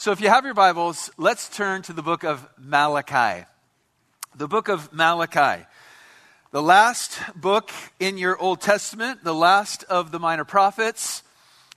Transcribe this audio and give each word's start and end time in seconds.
So 0.00 0.12
if 0.12 0.22
you 0.22 0.30
have 0.30 0.46
your 0.46 0.54
Bibles, 0.54 1.10
let's 1.18 1.54
turn 1.54 1.82
to 1.82 1.92
the 1.92 2.00
book 2.00 2.24
of 2.24 2.48
Malachi. 2.56 3.44
The 4.34 4.48
book 4.48 4.68
of 4.68 4.90
Malachi. 4.94 5.66
The 6.52 6.62
last 6.62 7.20
book 7.36 7.70
in 7.98 8.16
your 8.16 8.38
Old 8.38 8.62
Testament, 8.62 9.24
the 9.24 9.34
last 9.34 9.84
of 9.90 10.10
the 10.10 10.18
minor 10.18 10.46
prophets, 10.46 11.22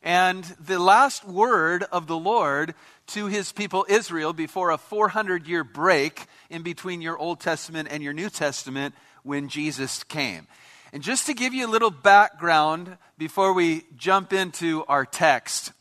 and 0.02 0.46
the 0.58 0.80
last 0.80 1.28
word 1.28 1.84
of 1.92 2.08
the 2.08 2.16
Lord 2.16 2.76
to 3.08 3.26
his 3.26 3.52
people 3.52 3.86
Israel 3.90 4.32
before 4.32 4.70
a 4.70 4.78
400 4.78 5.46
year 5.46 5.66
break 5.66 6.26
in 6.50 6.62
between 6.62 7.02
your 7.02 7.18
Old 7.18 7.42
Testament 7.42 7.90
and 7.92 8.02
your 8.02 8.14
New 8.14 8.30
Testament 8.30 8.96
when 9.24 9.50
Jesus 9.50 10.06
came. 10.06 10.48
And 10.94 11.04
just 11.04 11.26
to 11.26 11.34
give 11.34 11.54
you 11.54 11.68
a 11.68 11.70
little 11.70 11.92
background 11.92 12.96
before 13.18 13.52
we 13.52 13.84
jump 13.98 14.32
into 14.32 14.86
our 14.88 15.06
text, 15.06 15.74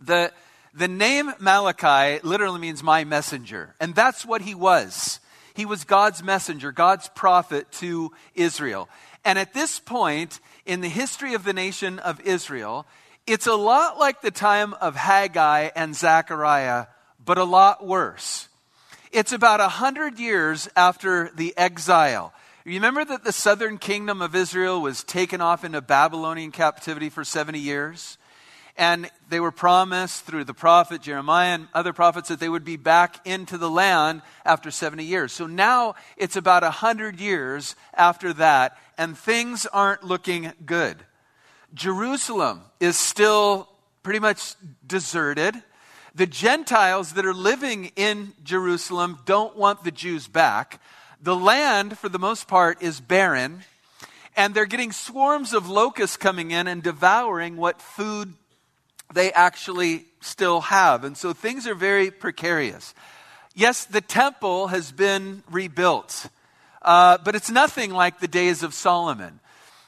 the, 0.00 0.32
the 0.74 0.88
name 0.88 1.32
Malachi 1.38 2.20
literally 2.22 2.60
means 2.60 2.82
my 2.82 3.04
messenger, 3.04 3.74
and 3.80 3.94
that's 3.94 4.24
what 4.24 4.42
he 4.42 4.54
was. 4.54 5.20
He 5.54 5.66
was 5.66 5.84
God's 5.84 6.22
messenger, 6.22 6.72
God's 6.72 7.08
prophet 7.08 7.70
to 7.72 8.12
Israel. 8.34 8.88
And 9.24 9.38
at 9.38 9.52
this 9.52 9.80
point 9.80 10.40
in 10.64 10.80
the 10.80 10.88
history 10.88 11.34
of 11.34 11.44
the 11.44 11.52
nation 11.52 11.98
of 11.98 12.20
Israel, 12.20 12.86
it's 13.26 13.46
a 13.46 13.54
lot 13.54 13.98
like 13.98 14.22
the 14.22 14.30
time 14.30 14.74
of 14.74 14.96
Haggai 14.96 15.70
and 15.74 15.94
Zechariah, 15.94 16.86
but 17.24 17.38
a 17.38 17.44
lot 17.44 17.86
worse. 17.86 18.48
It's 19.12 19.32
about 19.32 19.60
a 19.60 19.68
hundred 19.68 20.18
years 20.18 20.68
after 20.76 21.30
the 21.34 21.52
exile. 21.56 22.32
Remember 22.64 23.04
that 23.04 23.24
the 23.24 23.32
southern 23.32 23.78
kingdom 23.78 24.22
of 24.22 24.34
Israel 24.34 24.80
was 24.80 25.02
taken 25.02 25.40
off 25.40 25.64
into 25.64 25.80
Babylonian 25.80 26.52
captivity 26.52 27.08
for 27.08 27.24
70 27.24 27.58
years? 27.58 28.18
And 28.76 29.10
they 29.28 29.40
were 29.40 29.50
promised 29.50 30.24
through 30.24 30.44
the 30.44 30.54
prophet 30.54 31.02
Jeremiah 31.02 31.54
and 31.54 31.68
other 31.74 31.92
prophets 31.92 32.28
that 32.28 32.40
they 32.40 32.48
would 32.48 32.64
be 32.64 32.76
back 32.76 33.26
into 33.26 33.58
the 33.58 33.70
land 33.70 34.22
after 34.44 34.70
70 34.70 35.04
years. 35.04 35.32
So 35.32 35.46
now 35.46 35.94
it's 36.16 36.36
about 36.36 36.62
100 36.62 37.20
years 37.20 37.76
after 37.94 38.32
that, 38.34 38.78
and 38.96 39.18
things 39.18 39.66
aren't 39.66 40.04
looking 40.04 40.52
good. 40.64 40.96
Jerusalem 41.74 42.62
is 42.80 42.96
still 42.96 43.68
pretty 44.02 44.18
much 44.18 44.54
deserted. 44.86 45.62
The 46.14 46.26
Gentiles 46.26 47.12
that 47.12 47.26
are 47.26 47.34
living 47.34 47.92
in 47.96 48.32
Jerusalem 48.42 49.18
don't 49.26 49.56
want 49.56 49.84
the 49.84 49.90
Jews 49.90 50.26
back. 50.26 50.80
The 51.22 51.36
land, 51.36 51.98
for 51.98 52.08
the 52.08 52.18
most 52.18 52.48
part, 52.48 52.82
is 52.82 53.00
barren. 53.00 53.62
And 54.36 54.54
they're 54.54 54.66
getting 54.66 54.92
swarms 54.92 55.52
of 55.52 55.68
locusts 55.68 56.16
coming 56.16 56.50
in 56.50 56.66
and 56.66 56.82
devouring 56.82 57.56
what 57.56 57.82
food 57.82 58.34
they 59.12 59.32
actually 59.32 60.04
still 60.20 60.60
have. 60.60 61.04
And 61.04 61.16
so 61.16 61.32
things 61.32 61.66
are 61.66 61.74
very 61.74 62.10
precarious. 62.10 62.94
Yes, 63.54 63.84
the 63.84 64.00
temple 64.00 64.68
has 64.68 64.92
been 64.92 65.42
rebuilt, 65.50 66.26
uh, 66.82 67.18
but 67.24 67.34
it's 67.34 67.50
nothing 67.50 67.90
like 67.90 68.20
the 68.20 68.28
days 68.28 68.62
of 68.62 68.74
Solomon. 68.74 69.40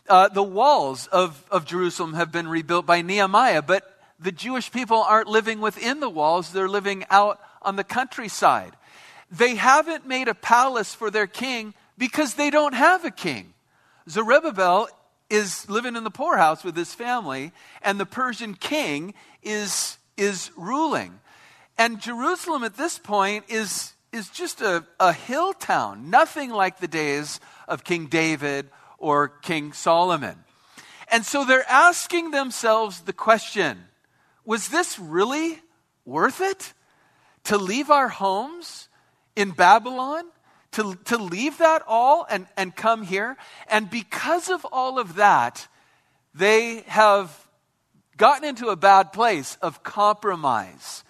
Uh, 0.09 0.29
the 0.29 0.43
walls 0.43 1.07
of, 1.07 1.45
of 1.51 1.65
Jerusalem 1.65 2.15
have 2.15 2.33
been 2.33 2.49
rebuilt 2.49 2.87
by 2.87 3.03
Nehemiah, 3.03 3.63
but 3.63 3.99
the 4.19 4.33
Jewish 4.33 4.71
people 4.71 4.99
aren't 4.99 5.29
living 5.29 5.61
within 5.61 6.01
the 6.01 6.11
walls, 6.11 6.53
they're 6.53 6.69
living 6.69 7.05
out 7.11 7.41
on 7.63 7.77
the 7.77 7.85
countryside. 7.85 8.73
They 9.31 9.55
haven't 9.55 10.07
made 10.07 10.29
a 10.29 10.35
palace 10.35 10.95
for 10.95 11.11
their 11.11 11.27
king 11.27 11.75
because 11.97 12.35
they 12.35 12.51
don't 12.51 12.75
have 12.75 13.05
a 13.05 13.11
king. 13.11 13.55
Zerubbabel 14.09 14.89
is 15.33 15.67
living 15.71 15.97
in 15.97 16.05
the 16.05 16.11
poorhouse 16.11 16.63
with 16.63 16.77
his 16.77 16.93
family, 16.93 17.53
and 17.81 17.99
the 17.99 18.05
Persian 18.05 18.53
king 18.53 19.15
is, 19.43 19.97
is 20.19 20.51
ruling. 20.59 21.19
And 21.79 22.03
Jerusalem 22.03 22.65
at 22.65 22.77
this 22.77 22.99
point 22.99 23.47
is, 23.49 23.95
is 24.13 24.29
just 24.29 24.61
a, 24.61 24.85
a 25.01 25.15
hill 25.15 25.55
town, 25.55 26.11
nothing 26.11 26.51
like 26.51 26.81
the 26.81 26.87
days 26.87 27.41
of 27.67 27.83
King 27.83 28.09
David 28.09 28.69
or 28.99 29.29
King 29.29 29.73
Solomon. 29.73 30.37
And 31.11 31.25
so 31.25 31.47
they're 31.47 31.69
asking 31.69 32.31
themselves 32.31 33.01
the 33.01 33.15
question 33.15 33.79
was 34.45 34.69
this 34.69 34.99
really 34.99 35.61
worth 36.05 36.43
it? 36.43 36.75
To 37.45 37.57
leave 37.57 37.91
our 37.91 38.09
homes 38.09 38.89
in 39.35 39.53
Babylon? 39.53 40.25
To, 40.73 40.95
to 41.05 41.19
leave 41.19 41.59
that 41.59 41.83
all 41.87 42.27
and, 42.29 42.47
and 42.57 42.75
come 42.75 43.03
here? 43.03 43.37
And 43.69 43.91
because 43.91 44.49
of 44.49 44.65
all 44.73 44.99
of 44.99 45.17
that, 45.17 45.69
they 46.35 46.85
have 46.87 47.47
gotten 48.17 48.49
into 48.49 48.69
a 48.69 48.77
bad 48.77 49.13
place 49.13 49.59
of 49.61 49.83
compromise. 49.83 51.05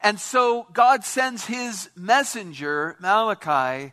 And 0.00 0.18
so 0.18 0.66
God 0.72 1.04
sends 1.04 1.44
his 1.44 1.90
messenger, 1.94 2.96
Malachi, 3.00 3.92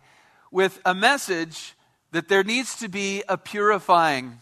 with 0.52 0.80
a 0.86 0.96
message 0.96 1.76
that 2.12 2.28
there 2.28 2.44
needs 2.44 2.78
to 2.78 2.88
be 2.88 3.24
a 3.28 3.38
purifying, 3.38 4.40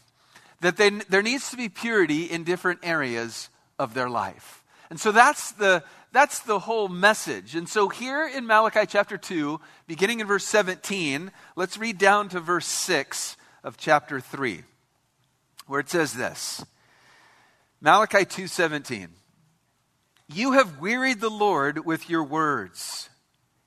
that 0.62 0.78
they, 0.78 0.90
there 0.90 1.24
needs 1.24 1.52
to 1.52 1.58
be 1.58 1.70
purity 1.70 2.24
in 2.26 2.44
different 2.44 2.80
areas 2.84 3.50
of 3.78 3.94
their 3.94 4.10
life. 4.10 4.64
And 4.90 5.00
so 5.00 5.12
that's 5.12 5.52
the, 5.54 5.84
that's 6.12 6.40
the 6.40 6.60
whole 6.60 6.88
message. 6.88 7.56
And 7.56 7.68
so 7.68 7.90
here 7.90 8.28
in 8.28 8.48
Malachi 8.48 8.86
chapter 8.86 9.18
2, 9.18 9.60
beginning 9.88 10.20
in 10.20 10.28
verse 10.28 10.46
17, 10.46 11.32
let's 11.56 11.78
read 11.78 11.98
down 11.98 12.30
to 12.30 12.40
verse 12.40 12.68
6 12.68 13.38
of 13.64 13.78
chapter 13.78 14.20
3, 14.20 14.64
where 15.68 15.80
it 15.80 15.90
says 15.90 16.14
this. 16.14 16.64
Malachi 17.82 18.26
2:17 18.26 19.10
You 20.28 20.54
have 20.54 20.80
wearied 20.80 21.20
the 21.20 21.30
Lord 21.30 21.86
with 21.86 22.10
your 22.10 22.24
words. 22.24 23.10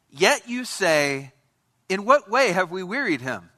Yet 0.08 0.48
you 0.48 0.64
say, 0.64 1.32
in 1.88 2.04
what 2.04 2.28
way 2.28 2.50
have 2.50 2.70
we 2.70 2.82
wearied 2.82 3.20
him? 3.20 3.50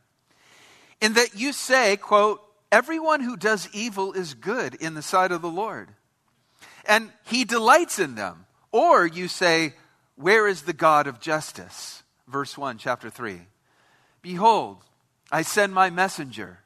in 1.03 1.15
that 1.15 1.35
you 1.35 1.53
say, 1.53 1.97
quote, 1.97 2.41
everyone 2.71 3.21
who 3.21 3.37
does 3.37 3.69
evil 3.73 4.13
is 4.13 4.35
good 4.35 4.75
in 4.77 4.95
the 4.95 5.03
sight 5.03 5.33
of 5.33 5.43
the 5.43 5.51
Lord, 5.51 5.89
and 6.87 7.11
he 7.25 7.45
delights 7.45 7.99
in 7.99 8.15
them. 8.15 8.47
Or 8.73 9.07
you 9.07 9.29
say, 9.29 9.75
where 10.17 10.49
is 10.49 10.63
the 10.63 10.73
God 10.73 11.07
of 11.07 11.21
justice? 11.21 12.03
Verse 12.27 12.57
1, 12.57 12.79
chapter 12.79 13.11
3. 13.11 13.41
Behold, 14.23 14.79
I 15.31 15.43
send 15.43 15.75
my 15.75 15.91
messenger, 15.91 16.61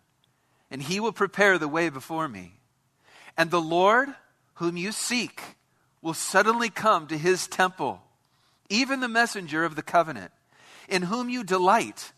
and 0.70 0.82
he 0.82 1.00
will 1.00 1.12
prepare 1.12 1.58
the 1.58 1.68
way 1.68 1.88
before 1.88 2.28
me. 2.28 2.54
And 3.36 3.50
the 3.50 3.60
Lord, 3.60 4.08
whom 4.54 4.76
you 4.76 4.92
seek, 4.92 5.42
will 6.00 6.14
suddenly 6.14 6.70
come 6.70 7.06
to 7.08 7.18
his 7.18 7.48
temple, 7.48 8.00
even 8.68 9.00
the 9.00 9.08
messenger 9.08 9.64
of 9.64 9.74
the 9.74 9.82
covenant, 9.82 10.30
in 10.88 11.02
whom 11.02 11.28
you 11.28 11.42
delight. 11.42 12.12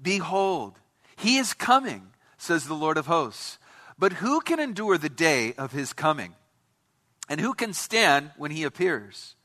Behold, 0.00 0.78
he 1.16 1.38
is 1.38 1.54
coming, 1.54 2.10
says 2.36 2.66
the 2.66 2.74
Lord 2.74 2.96
of 2.96 3.06
hosts. 3.06 3.58
But 3.98 4.14
who 4.14 4.40
can 4.40 4.60
endure 4.60 4.98
the 4.98 5.08
day 5.08 5.54
of 5.54 5.72
his 5.72 5.92
coming? 5.92 6.34
And 7.30 7.40
who 7.40 7.54
can 7.54 7.72
stand 7.72 8.32
when 8.36 8.50
he 8.50 8.64
appears? 8.64 9.36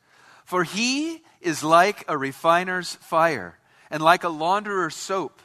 For 0.44 0.64
he 0.64 1.22
is 1.40 1.64
like 1.64 2.04
a 2.08 2.18
refiner's 2.18 2.96
fire 2.96 3.60
and 3.92 4.02
like 4.02 4.24
a 4.24 4.30
launderer's 4.30 4.96
soap. 4.96 5.42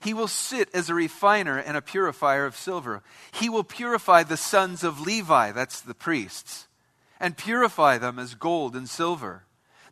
He 0.00 0.14
will 0.14 0.28
sit 0.28 0.68
as 0.72 0.88
a 0.88 0.94
refiner 0.94 1.58
and 1.58 1.76
a 1.76 1.82
purifier 1.82 2.46
of 2.46 2.56
silver. 2.56 3.02
He 3.32 3.48
will 3.48 3.64
purify 3.64 4.22
the 4.22 4.36
sons 4.36 4.84
of 4.84 5.00
Levi, 5.00 5.52
that's 5.52 5.80
the 5.80 5.94
priests, 5.94 6.68
and 7.20 7.36
purify 7.36 7.98
them 7.98 8.18
as 8.18 8.34
gold 8.34 8.74
and 8.74 8.88
silver, 8.88 9.44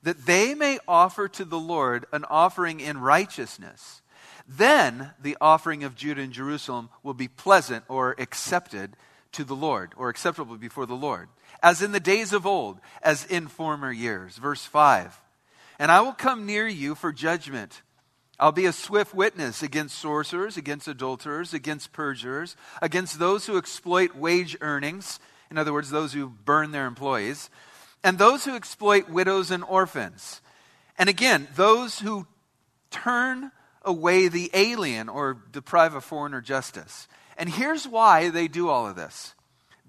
that 0.03 0.27
they 0.27 0.55
may 0.55 0.79
offer 0.89 1.29
to 1.29 1.45
the 1.45 1.61
Lord 1.61 2.07
an 2.13 2.25
offering 2.31 2.81
in 2.81 2.99
righteousness. 2.99 4.01
Then 4.49 5.13
the 5.21 5.37
offering 5.41 5.85
of 5.85 5.95
Judah 5.95 6.23
and 6.23 6.33
Jerusalem 6.33 6.89
will 7.03 7.15
be 7.15 7.29
pleasant 7.29 7.85
or 7.89 8.17
accepted 8.19 8.97
to 9.33 9.45
the 9.45 9.55
Lord, 9.55 9.93
or 9.97 10.09
acceptable 10.09 10.57
before 10.57 10.87
the 10.87 10.95
Lord, 10.95 11.29
as 11.63 11.83
in 11.83 11.93
the 11.93 12.01
days 12.01 12.33
of 12.33 12.47
old, 12.47 12.81
as 13.03 13.25
in 13.27 13.49
former 13.49 13.93
years. 13.93 14.37
Verse 14.37 14.65
5 14.65 15.21
And 15.79 15.91
I 15.91 16.01
will 16.01 16.13
come 16.13 16.47
near 16.47 16.67
you 16.67 16.95
for 16.95 17.13
judgment. 17.13 17.83
I'll 18.39 18.53
be 18.53 18.67
a 18.67 18.73
swift 18.73 19.15
witness 19.15 19.63
against 19.63 19.99
sorcerers, 19.99 20.57
against 20.57 20.89
adulterers, 20.89 21.53
against 21.53 21.93
perjurers, 21.93 22.57
against 22.81 23.19
those 23.19 23.47
who 23.47 23.59
exploit 23.59 24.17
wage 24.17 24.57
earnings, 24.63 25.21
in 25.51 25.59
other 25.59 25.75
words, 25.75 25.91
those 25.91 26.15
who 26.15 26.31
burn 26.31 26.71
their 26.71 26.87
employees, 26.87 27.51
and 28.03 28.17
those 28.17 28.47
who 28.47 28.57
exploit 28.57 29.11
widows 29.11 29.51
and 29.51 29.63
orphans. 29.65 30.41
And 30.97 31.11
again, 31.11 31.49
those 31.55 31.99
who 31.99 32.27
turn 32.91 33.53
away 33.83 34.29
the 34.29 34.51
alien 34.55 35.09
or 35.09 35.37
deprive 35.53 35.95
a 35.95 36.01
foreigner 36.01 36.41
justice. 36.41 37.09
And 37.37 37.49
here's 37.49 37.87
why 37.87 38.31
they 38.31 38.49
do 38.49 38.69
all 38.69 38.87
of 38.87 38.97
this 38.97 39.35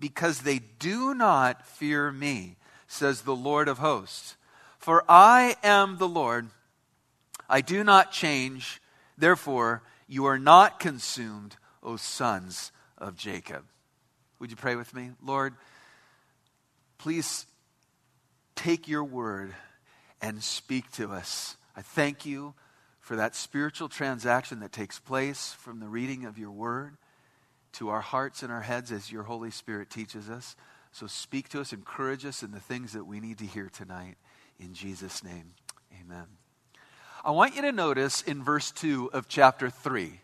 because 0.02 0.42
they 0.42 0.60
do 0.80 1.14
not 1.14 1.66
fear 1.66 2.12
me, 2.12 2.58
says 2.88 3.22
the 3.22 3.36
Lord 3.36 3.70
of 3.70 3.78
hosts. 3.78 4.36
For 4.80 5.06
I 5.08 5.56
am 5.64 5.98
the 5.98 6.08
Lord, 6.08 6.50
I 7.48 7.62
do 7.62 7.84
not 7.84 8.12
change, 8.12 8.82
therefore 9.18 9.84
you 10.08 10.26
are 10.26 10.40
not 10.40 10.80
consumed, 10.80 11.56
O 11.84 11.96
sons 11.96 12.72
of 12.98 13.16
Jacob. 13.16 13.64
Would 14.40 14.50
you 14.50 14.58
pray 14.58 14.76
with 14.76 14.94
me? 14.94 15.12
Lord, 15.24 15.54
please 16.98 17.46
take 18.56 18.88
your 18.88 19.04
word 19.04 19.54
and 20.22 20.44
speak 20.44 20.92
to 20.94 21.12
us. 21.12 21.56
I 21.76 21.82
thank 21.82 22.26
you 22.26 22.56
for 23.00 23.16
that 23.18 23.36
spiritual 23.36 23.88
transaction 23.88 24.62
that 24.62 24.72
takes 24.72 25.00
place 25.00 25.54
from 25.60 25.80
the 25.80 25.88
reading 25.88 26.26
of 26.26 26.38
your 26.38 26.52
word 26.52 26.98
to 27.74 27.90
our 27.90 28.02
hearts 28.02 28.44
and 28.44 28.52
our 28.52 28.62
heads 28.62 28.92
as 28.92 29.12
your 29.12 29.24
Holy 29.24 29.52
Spirit 29.52 29.90
teaches 29.90 30.30
us. 30.30 30.56
So 30.92 31.08
speak 31.08 31.50
to 31.50 31.62
us, 31.62 31.74
encourage 31.74 32.26
us 32.26 32.44
in 32.44 32.52
the 32.52 32.60
things 32.60 32.94
that 32.94 33.06
we 33.06 33.20
need 33.20 33.38
to 33.40 33.46
hear 33.46 33.70
tonight. 33.70 34.18
In 34.60 34.74
Jesus' 34.74 35.24
name, 35.24 35.54
amen. 36.04 36.26
I 37.24 37.32
want 37.32 37.56
you 37.56 37.62
to 37.62 37.72
notice 37.72 38.22
in 38.22 38.44
verse 38.44 38.72
2 38.72 39.12
of 39.14 39.28
chapter 39.28 39.70
3 39.70 40.20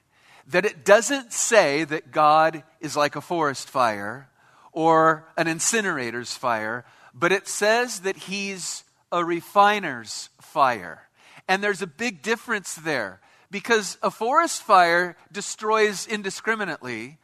that 0.47 0.65
it 0.65 0.85
doesn't 0.85 1.33
say 1.33 1.83
that 1.83 2.11
God 2.11 2.63
is 2.79 2.95
like 2.95 3.15
a 3.15 3.21
forest 3.21 3.69
fire 3.69 4.29
or 4.71 5.27
an 5.37 5.47
incinerator's 5.47 6.33
fire, 6.33 6.85
but 7.13 7.31
it 7.31 7.47
says 7.47 8.01
that 8.01 8.15
he's 8.15 8.83
a 9.11 9.23
refiner's 9.23 10.29
fire. 10.41 11.07
And 11.47 11.63
there's 11.63 11.81
a 11.81 11.87
big 11.87 12.21
difference 12.21 12.75
there 12.75 13.21
because 13.49 13.97
a 14.01 14.11
forest 14.11 14.61
fire 14.61 15.15
destroys 15.31 16.07
indiscriminately, 16.07 17.17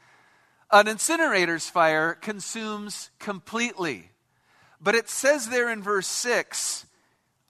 an 0.73 0.87
incinerator's 0.87 1.69
fire 1.69 2.15
consumes 2.15 3.11
completely. 3.19 4.09
But 4.81 4.95
it 4.95 5.07
says 5.07 5.47
there 5.47 5.69
in 5.69 5.83
verse 5.83 6.07
6 6.07 6.85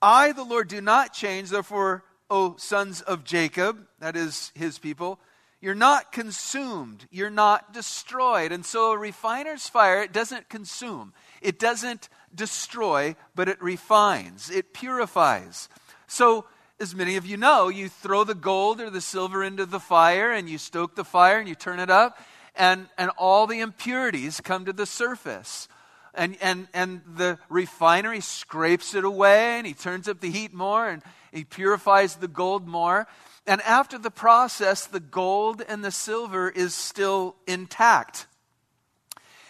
I, 0.01 0.33
the 0.33 0.43
Lord, 0.43 0.67
do 0.67 0.81
not 0.81 1.13
change, 1.13 1.49
therefore, 1.49 2.03
O 2.29 2.57
sons 2.57 3.01
of 3.01 3.23
Jacob, 3.23 3.87
that 3.99 4.17
is 4.17 4.51
his 4.53 4.77
people, 4.77 5.19
you're 5.61 5.73
not 5.73 6.11
consumed, 6.11 7.07
you're 7.09 7.29
not 7.29 7.71
destroyed. 7.73 8.51
And 8.51 8.65
so 8.65 8.91
a 8.91 8.97
refiner's 8.97 9.69
fire, 9.69 10.01
it 10.01 10.11
doesn't 10.11 10.49
consume, 10.49 11.13
it 11.41 11.57
doesn't 11.57 12.09
destroy, 12.35 13.15
but 13.33 13.47
it 13.47 13.61
refines, 13.61 14.49
it 14.49 14.73
purifies. 14.73 15.69
So, 16.07 16.45
as 16.79 16.93
many 16.93 17.15
of 17.15 17.25
you 17.25 17.37
know, 17.37 17.69
you 17.69 17.87
throw 17.87 18.25
the 18.25 18.35
gold 18.35 18.81
or 18.81 18.89
the 18.89 18.99
silver 18.99 19.41
into 19.41 19.65
the 19.65 19.79
fire 19.79 20.33
and 20.33 20.49
you 20.49 20.57
stoke 20.57 20.95
the 20.95 21.05
fire 21.05 21.39
and 21.39 21.47
you 21.47 21.55
turn 21.55 21.79
it 21.79 21.89
up, 21.89 22.17
and, 22.55 22.87
and 22.97 23.11
all 23.17 23.47
the 23.47 23.59
impurities 23.61 24.41
come 24.41 24.65
to 24.65 24.73
the 24.73 24.85
surface. 24.85 25.67
And, 26.13 26.37
and, 26.41 26.67
and 26.73 27.01
the 27.15 27.39
refinery 27.49 28.19
scrapes 28.19 28.93
it 28.93 29.03
away 29.03 29.57
and 29.57 29.65
he 29.65 29.73
turns 29.73 30.07
up 30.07 30.19
the 30.19 30.29
heat 30.29 30.53
more 30.53 30.87
and 30.87 31.01
he 31.31 31.43
purifies 31.43 32.15
the 32.15 32.27
gold 32.27 32.67
more. 32.67 33.07
And 33.47 33.61
after 33.63 33.97
the 33.97 34.11
process, 34.11 34.85
the 34.85 34.99
gold 34.99 35.63
and 35.67 35.83
the 35.83 35.91
silver 35.91 36.49
is 36.49 36.75
still 36.75 37.35
intact. 37.47 38.27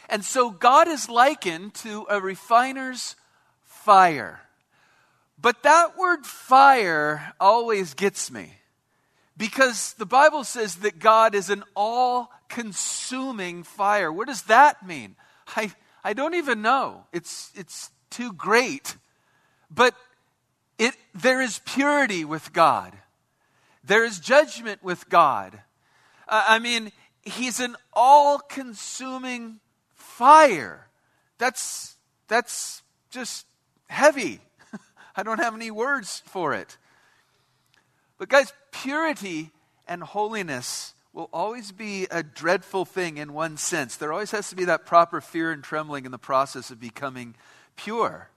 And 0.10 0.24
so 0.24 0.50
God 0.50 0.88
is 0.88 1.10
likened 1.10 1.74
to 1.76 2.06
a 2.10 2.22
refiner's 2.22 3.16
fire. 3.64 4.40
But 5.38 5.64
that 5.64 5.98
word 5.98 6.26
fire 6.26 7.34
always 7.40 7.94
gets 7.94 8.32
me 8.32 8.54
because 9.36 9.94
the 9.94 10.06
Bible 10.06 10.44
says 10.44 10.76
that 10.78 11.00
God 11.00 11.36
is 11.36 11.50
an 11.50 11.64
all 11.76 12.32
consuming 12.50 13.64
fire. 13.64 14.12
What 14.12 14.28
does 14.28 14.44
that 14.44 14.86
mean? 14.86 15.16
I, 15.56 15.72
I 16.04 16.14
don't 16.14 16.36
even 16.36 16.62
know. 16.62 17.06
It's, 17.12 17.52
it's 17.56 17.90
too 18.10 18.32
great. 18.34 18.96
But 19.72 19.96
it, 20.78 20.96
there 21.16 21.42
is 21.42 21.60
purity 21.66 22.26
with 22.26 22.54
God, 22.54 22.94
there 23.84 24.06
is 24.06 24.20
judgment 24.20 24.84
with 24.84 25.10
God. 25.10 25.60
Uh, 26.28 26.46
I 26.48 26.60
mean, 26.60 26.92
He's 27.22 27.60
an 27.60 27.76
all 27.94 28.38
consuming 28.38 29.60
fire. 29.94 30.88
That's, 31.38 31.96
that's 32.28 32.82
just 33.10 33.46
heavy. 33.88 34.42
I 35.16 35.24
don't 35.24 35.40
have 35.40 35.56
any 35.56 35.72
words 35.72 36.22
for 36.26 36.54
it. 36.54 36.78
But, 38.18 38.30
guys, 38.30 38.54
purity 38.72 39.52
and 39.88 40.04
holiness 40.04 40.94
will 41.14 41.30
always 41.32 41.72
be 41.72 42.08
a 42.10 42.24
dreadful 42.24 42.86
thing 42.86 43.18
in 43.18 43.34
one 43.34 43.58
sense. 43.58 43.96
There 43.96 44.12
always 44.12 44.32
has 44.32 44.50
to 44.50 44.56
be 44.56 44.66
that 44.66 44.86
proper 44.86 45.22
fear 45.22 45.52
and 45.52 45.64
trembling 45.64 46.06
in 46.06 46.12
the 46.12 46.18
process 46.18 46.72
of 46.72 46.80
becoming 46.80 47.36
pure. 47.76 48.30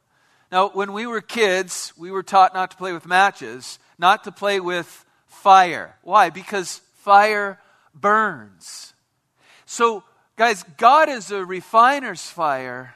Now, 0.52 0.68
when 0.68 0.92
we 0.92 1.06
were 1.06 1.20
kids, 1.20 1.92
we 1.96 2.10
were 2.10 2.22
taught 2.22 2.54
not 2.54 2.70
to 2.72 2.76
play 2.76 2.92
with 2.92 3.06
matches, 3.06 3.78
not 3.98 4.24
to 4.24 4.32
play 4.32 4.60
with 4.60 5.04
fire. 5.26 5.96
Why? 6.02 6.30
Because 6.30 6.80
fire 6.94 7.58
burns. 7.94 8.92
So, 9.64 10.04
Guys, 10.36 10.64
God 10.76 11.08
is 11.08 11.30
a 11.30 11.44
refiner's 11.44 12.28
fire, 12.28 12.94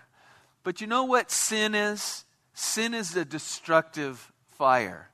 but 0.62 0.82
you 0.82 0.86
know 0.86 1.04
what 1.04 1.30
sin 1.30 1.74
is? 1.74 2.26
Sin 2.52 2.92
is 2.92 3.16
a 3.16 3.24
destructive 3.24 4.30
fire. 4.58 5.08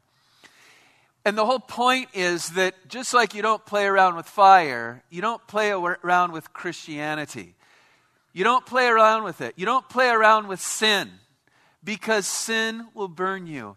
And 1.27 1.37
the 1.37 1.45
whole 1.45 1.59
point 1.59 2.11
is 2.15 2.51
that 2.51 2.87
just 2.87 3.13
like 3.13 3.35
you 3.35 3.43
don't 3.43 3.67
play 3.67 3.85
around 3.85 4.15
with 4.15 4.27
fire, 4.27 5.03
you 5.11 5.21
don't 5.21 5.45
play 5.49 5.73
around 5.73 6.31
with 6.31 6.53
Christianity. 6.53 7.57
You 8.33 8.45
don't 8.45 8.65
play 8.65 8.87
around 8.87 9.25
with 9.25 9.41
it. 9.41 9.55
You 9.57 9.67
don't 9.67 9.89
play 9.89 10.09
around 10.09 10.47
with 10.47 10.61
sin 10.61 11.11
because 11.83 12.29
sin 12.29 12.87
will 12.95 13.09
burn 13.09 13.49
you. 13.49 13.77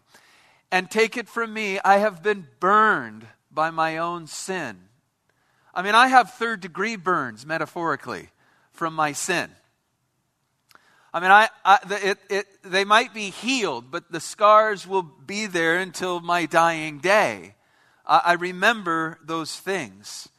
And 0.71 0.91
take 0.91 1.17
it 1.17 1.27
from 1.27 1.51
me, 1.51 1.79
I 1.83 1.97
have 1.97 2.21
been 2.21 2.45
burned 2.59 3.25
by 3.49 3.71
my 3.71 3.97
own 3.97 4.27
sin. 4.27 4.81
I 5.73 5.81
mean, 5.81 5.95
I 5.95 6.09
have 6.09 6.35
third 6.35 6.61
degree 6.61 6.97
burns, 6.97 7.47
metaphorically 7.47 8.29
from 8.73 8.93
my 8.93 9.11
sin. 9.11 9.49
I 11.13 11.19
mean, 11.19 11.31
I, 11.31 11.49
I 11.65 11.79
it, 11.89 12.17
it, 12.29 12.47
they 12.63 12.85
might 12.85 13.13
be 13.13 13.29
healed, 13.29 13.91
but 13.91 14.11
the 14.11 14.19
scars 14.19 14.85
will 14.85 15.03
be 15.03 15.45
there 15.45 15.77
until 15.77 16.19
my 16.19 16.45
dying 16.45 16.99
day. 16.99 17.55
I, 18.05 18.21
I 18.25 18.33
remember 18.33 19.19
those 19.23 19.57
things. 19.57 20.29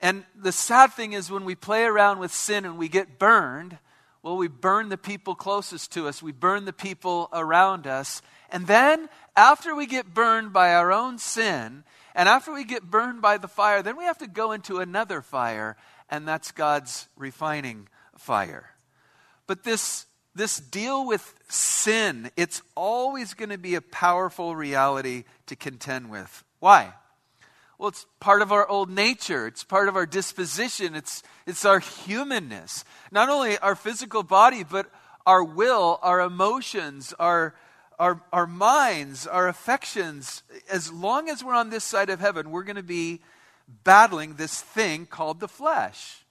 And 0.00 0.24
the 0.36 0.52
sad 0.52 0.92
thing 0.92 1.12
is 1.12 1.30
when 1.30 1.44
we 1.44 1.54
play 1.54 1.84
around 1.84 2.18
with 2.18 2.32
sin 2.32 2.64
and 2.64 2.76
we 2.76 2.88
get 2.88 3.18
burned, 3.18 3.78
well, 4.22 4.36
we 4.36 4.48
burn 4.48 4.88
the 4.88 4.98
people 4.98 5.34
closest 5.34 5.92
to 5.92 6.06
us, 6.08 6.22
we 6.22 6.32
burn 6.32 6.64
the 6.64 6.72
people 6.72 7.28
around 7.32 7.86
us. 7.86 8.22
And 8.50 8.66
then, 8.66 9.08
after 9.36 9.74
we 9.74 9.86
get 9.86 10.12
burned 10.12 10.52
by 10.52 10.74
our 10.74 10.92
own 10.92 11.18
sin, 11.18 11.84
and 12.14 12.28
after 12.28 12.52
we 12.52 12.64
get 12.64 12.90
burned 12.90 13.22
by 13.22 13.38
the 13.38 13.48
fire, 13.48 13.82
then 13.82 13.96
we 13.96 14.04
have 14.04 14.18
to 14.18 14.26
go 14.26 14.52
into 14.52 14.78
another 14.78 15.22
fire 15.22 15.76
and 16.12 16.28
that's 16.28 16.52
God's 16.52 17.08
refining 17.16 17.88
fire. 18.18 18.71
But 19.46 19.64
this, 19.64 20.06
this 20.34 20.58
deal 20.58 21.06
with 21.06 21.34
sin, 21.48 22.30
it's 22.36 22.62
always 22.74 23.34
going 23.34 23.50
to 23.50 23.58
be 23.58 23.74
a 23.74 23.80
powerful 23.80 24.56
reality 24.56 25.24
to 25.46 25.56
contend 25.56 26.10
with. 26.10 26.44
Why? 26.60 26.94
Well, 27.78 27.88
it's 27.88 28.06
part 28.20 28.42
of 28.42 28.52
our 28.52 28.68
old 28.68 28.90
nature. 28.90 29.46
It's 29.46 29.64
part 29.64 29.88
of 29.88 29.96
our 29.96 30.06
disposition. 30.06 30.94
It's, 30.94 31.22
it's 31.46 31.64
our 31.64 31.80
humanness. 31.80 32.84
Not 33.10 33.28
only 33.28 33.58
our 33.58 33.74
physical 33.74 34.22
body, 34.22 34.62
but 34.62 34.88
our 35.26 35.42
will, 35.42 35.98
our 36.02 36.20
emotions, 36.20 37.12
our, 37.18 37.54
our, 37.98 38.22
our 38.32 38.46
minds, 38.46 39.26
our 39.26 39.48
affections. 39.48 40.44
As 40.70 40.92
long 40.92 41.28
as 41.28 41.42
we're 41.42 41.54
on 41.54 41.70
this 41.70 41.84
side 41.84 42.08
of 42.08 42.20
heaven, 42.20 42.50
we're 42.50 42.62
going 42.62 42.76
to 42.76 42.82
be 42.82 43.20
battling 43.84 44.34
this 44.34 44.60
thing 44.60 45.06
called 45.06 45.40
the 45.40 45.48
flesh. 45.48 46.24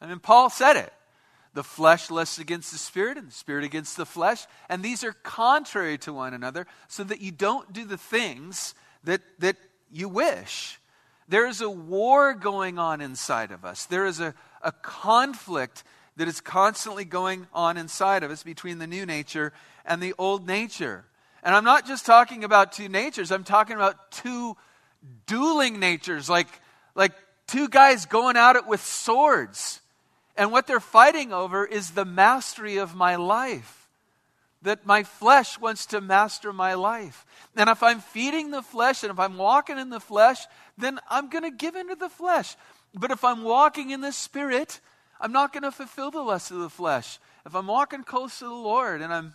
I 0.00 0.06
mean, 0.06 0.20
Paul 0.20 0.50
said 0.50 0.76
it. 0.76 0.92
The 1.56 1.64
flesh 1.64 2.10
lusts 2.10 2.38
against 2.38 2.70
the 2.70 2.76
spirit, 2.76 3.16
and 3.16 3.28
the 3.28 3.32
spirit 3.32 3.64
against 3.64 3.96
the 3.96 4.04
flesh. 4.04 4.46
And 4.68 4.82
these 4.82 5.02
are 5.02 5.14
contrary 5.14 5.96
to 5.98 6.12
one 6.12 6.34
another, 6.34 6.66
so 6.86 7.02
that 7.04 7.22
you 7.22 7.32
don't 7.32 7.72
do 7.72 7.86
the 7.86 7.96
things 7.96 8.74
that, 9.04 9.22
that 9.38 9.56
you 9.90 10.06
wish. 10.06 10.78
There 11.28 11.46
is 11.46 11.62
a 11.62 11.70
war 11.70 12.34
going 12.34 12.78
on 12.78 13.00
inside 13.00 13.52
of 13.52 13.64
us. 13.64 13.86
There 13.86 14.04
is 14.04 14.20
a, 14.20 14.34
a 14.60 14.70
conflict 14.70 15.82
that 16.18 16.28
is 16.28 16.42
constantly 16.42 17.06
going 17.06 17.46
on 17.54 17.78
inside 17.78 18.22
of 18.22 18.30
us 18.30 18.42
between 18.42 18.76
the 18.76 18.86
new 18.86 19.06
nature 19.06 19.54
and 19.86 20.02
the 20.02 20.12
old 20.18 20.46
nature. 20.46 21.06
And 21.42 21.54
I'm 21.54 21.64
not 21.64 21.86
just 21.86 22.04
talking 22.04 22.44
about 22.44 22.72
two 22.72 22.90
natures, 22.90 23.32
I'm 23.32 23.44
talking 23.44 23.76
about 23.76 24.10
two 24.10 24.58
dueling 25.24 25.80
natures, 25.80 26.28
like, 26.28 26.48
like 26.94 27.12
two 27.46 27.70
guys 27.70 28.04
going 28.04 28.36
at 28.36 28.56
it 28.56 28.66
with 28.66 28.84
swords. 28.84 29.80
And 30.36 30.52
what 30.52 30.66
they're 30.66 30.80
fighting 30.80 31.32
over 31.32 31.64
is 31.64 31.90
the 31.90 32.04
mastery 32.04 32.76
of 32.76 32.94
my 32.94 33.16
life. 33.16 33.88
That 34.62 34.86
my 34.86 35.02
flesh 35.02 35.60
wants 35.60 35.86
to 35.86 36.00
master 36.00 36.52
my 36.52 36.74
life. 36.74 37.24
And 37.56 37.70
if 37.70 37.82
I'm 37.82 38.00
feeding 38.00 38.50
the 38.50 38.62
flesh 38.62 39.02
and 39.02 39.12
if 39.12 39.18
I'm 39.18 39.38
walking 39.38 39.78
in 39.78 39.90
the 39.90 40.00
flesh, 40.00 40.44
then 40.76 40.98
I'm 41.08 41.30
going 41.30 41.44
to 41.44 41.50
give 41.50 41.76
into 41.76 41.94
the 41.94 42.08
flesh. 42.08 42.56
But 42.94 43.10
if 43.10 43.24
I'm 43.24 43.42
walking 43.44 43.90
in 43.90 44.00
the 44.00 44.12
spirit, 44.12 44.80
I'm 45.20 45.32
not 45.32 45.52
going 45.52 45.62
to 45.62 45.70
fulfill 45.70 46.10
the 46.10 46.22
lust 46.22 46.50
of 46.50 46.58
the 46.58 46.70
flesh. 46.70 47.18
If 47.44 47.54
I'm 47.54 47.66
walking 47.66 48.02
close 48.02 48.38
to 48.40 48.44
the 48.46 48.50
Lord 48.50 49.02
and 49.02 49.12
I'm, 49.12 49.34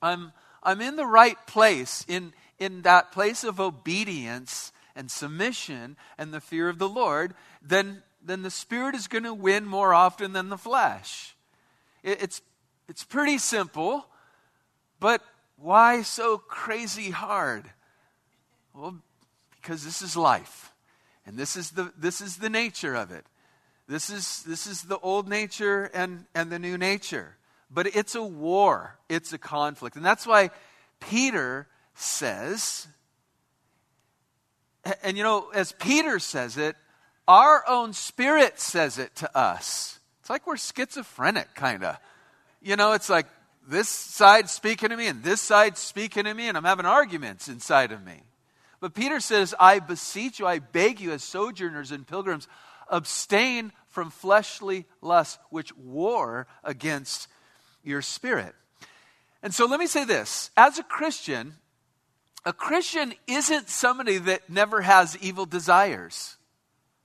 I'm, 0.00 0.32
I'm 0.62 0.80
in 0.80 0.96
the 0.96 1.06
right 1.06 1.36
place, 1.46 2.04
in, 2.08 2.32
in 2.58 2.82
that 2.82 3.12
place 3.12 3.44
of 3.44 3.60
obedience 3.60 4.72
and 4.96 5.10
submission 5.10 5.96
and 6.16 6.32
the 6.32 6.40
fear 6.40 6.68
of 6.68 6.78
the 6.78 6.88
Lord, 6.88 7.34
then, 7.62 8.02
then 8.28 8.42
the 8.42 8.50
Spirit 8.50 8.94
is 8.94 9.08
going 9.08 9.24
to 9.24 9.34
win 9.34 9.64
more 9.64 9.94
often 9.94 10.32
than 10.32 10.48
the 10.48 10.58
flesh. 10.58 11.34
It, 12.02 12.22
it's, 12.22 12.42
it's 12.88 13.04
pretty 13.04 13.38
simple, 13.38 14.06
but 15.00 15.22
Why 15.58 16.02
so 16.02 16.38
crazy 16.38 17.10
hard? 17.10 17.64
Well, 18.72 18.96
because 19.60 19.84
this 19.84 20.02
is 20.02 20.16
life. 20.16 20.72
And 21.26 21.36
this 21.36 21.56
is 21.56 21.72
the, 21.72 21.92
this 21.98 22.20
is 22.20 22.36
the 22.36 22.48
nature 22.48 22.94
of 22.94 23.10
it. 23.10 23.26
This 23.88 24.08
is, 24.08 24.44
this 24.44 24.66
is 24.66 24.82
the 24.82 24.98
old 24.98 25.28
nature 25.28 25.90
and, 25.92 26.26
and 26.34 26.50
the 26.50 26.58
new 26.58 26.78
nature. 26.78 27.36
But 27.70 27.94
it's 27.94 28.14
a 28.14 28.22
war, 28.22 28.98
it's 29.08 29.32
a 29.32 29.38
conflict. 29.38 29.96
And 29.96 30.04
that's 30.04 30.26
why 30.26 30.50
Peter 31.00 31.66
says, 31.94 32.86
and 35.02 35.18
you 35.18 35.24
know, 35.24 35.50
as 35.52 35.72
Peter 35.72 36.18
says 36.18 36.56
it, 36.56 36.76
our 37.28 37.62
own 37.68 37.92
spirit 37.92 38.58
says 38.58 38.98
it 38.98 39.14
to 39.16 39.38
us. 39.38 40.00
It's 40.20 40.30
like 40.30 40.46
we're 40.46 40.56
schizophrenic, 40.56 41.54
kind 41.54 41.84
of. 41.84 41.98
You 42.62 42.74
know, 42.76 42.94
it's 42.94 43.10
like 43.10 43.26
this 43.68 43.88
side 43.88 44.48
speaking 44.48 44.88
to 44.88 44.96
me 44.96 45.06
and 45.06 45.22
this 45.22 45.42
side 45.42 45.76
speaking 45.76 46.24
to 46.24 46.32
me, 46.32 46.48
and 46.48 46.56
I'm 46.56 46.64
having 46.64 46.86
arguments 46.86 47.48
inside 47.48 47.92
of 47.92 48.04
me. 48.04 48.22
But 48.80 48.94
Peter 48.94 49.20
says, 49.20 49.54
I 49.60 49.78
beseech 49.80 50.38
you, 50.38 50.46
I 50.46 50.58
beg 50.60 51.00
you, 51.00 51.12
as 51.12 51.22
sojourners 51.22 51.92
and 51.92 52.06
pilgrims, 52.06 52.48
abstain 52.88 53.72
from 53.88 54.10
fleshly 54.10 54.86
lusts 55.02 55.38
which 55.50 55.76
war 55.76 56.46
against 56.64 57.28
your 57.84 58.00
spirit. 58.00 58.54
And 59.42 59.54
so 59.54 59.66
let 59.66 59.78
me 59.78 59.86
say 59.86 60.04
this 60.04 60.50
as 60.56 60.78
a 60.78 60.82
Christian, 60.82 61.56
a 62.46 62.54
Christian 62.54 63.12
isn't 63.26 63.68
somebody 63.68 64.16
that 64.16 64.48
never 64.48 64.80
has 64.80 65.18
evil 65.18 65.44
desires. 65.44 66.37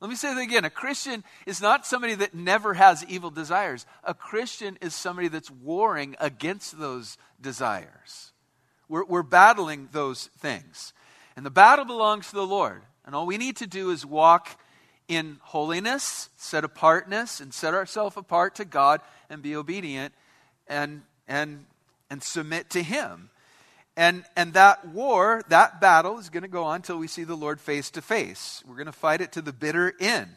Let 0.04 0.10
me 0.10 0.16
say 0.18 0.34
that 0.34 0.42
again. 0.42 0.66
A 0.66 0.70
Christian 0.70 1.24
is 1.46 1.62
not 1.62 1.86
somebody 1.86 2.14
that 2.16 2.34
never 2.34 2.74
has 2.74 3.06
evil 3.08 3.30
desires. 3.30 3.86
A 4.04 4.14
Christian 4.14 4.78
is 4.82 4.94
somebody 4.94 5.30
that's 5.30 5.50
warring 5.50 6.18
against 6.20 6.78
those 6.78 7.18
desires. 7.40 8.34
We're, 8.90 9.06
we're 9.06 9.24
battling 9.24 9.88
those 9.94 10.26
things. 10.40 10.92
And 11.38 11.46
the 11.46 11.50
battle 11.50 11.86
belongs 11.86 12.28
to 12.28 12.36
the 12.36 12.46
Lord. 12.46 12.82
And 13.06 13.16
all 13.16 13.26
we 13.26 13.38
need 13.38 13.56
to 13.58 13.66
do 13.66 13.92
is 13.92 14.06
walk 14.06 14.60
in 15.08 15.38
holiness, 15.42 16.28
set 16.36 16.66
apartness, 16.66 17.40
and 17.40 17.54
set 17.54 17.74
ourselves 17.74 18.18
apart 18.18 18.56
to 18.56 18.66
God 18.66 19.00
and 19.30 19.42
be 19.42 19.56
obedient 19.56 20.14
and, 20.68 21.04
and, 21.30 21.66
and 22.10 22.22
submit 22.22 22.70
to 22.72 22.84
Him. 22.84 23.30
And, 23.96 24.24
and 24.36 24.54
that 24.54 24.88
war, 24.88 25.44
that 25.50 25.80
battle 25.80 26.18
is 26.18 26.30
going 26.30 26.44
to 26.44 26.50
go 26.50 26.64
on 26.64 26.78
until 26.78 26.98
we 26.98 27.08
see 27.08 27.24
the 27.24 27.36
Lord 27.36 27.62
face 27.62 27.92
to 27.92 28.02
face. 28.02 28.64
We're 28.68 28.76
going 28.76 28.88
to 28.88 28.92
fight 28.92 29.22
it 29.22 29.34
to 29.34 29.42
the 29.42 29.54
bitter 29.54 29.94
end. 30.00 30.36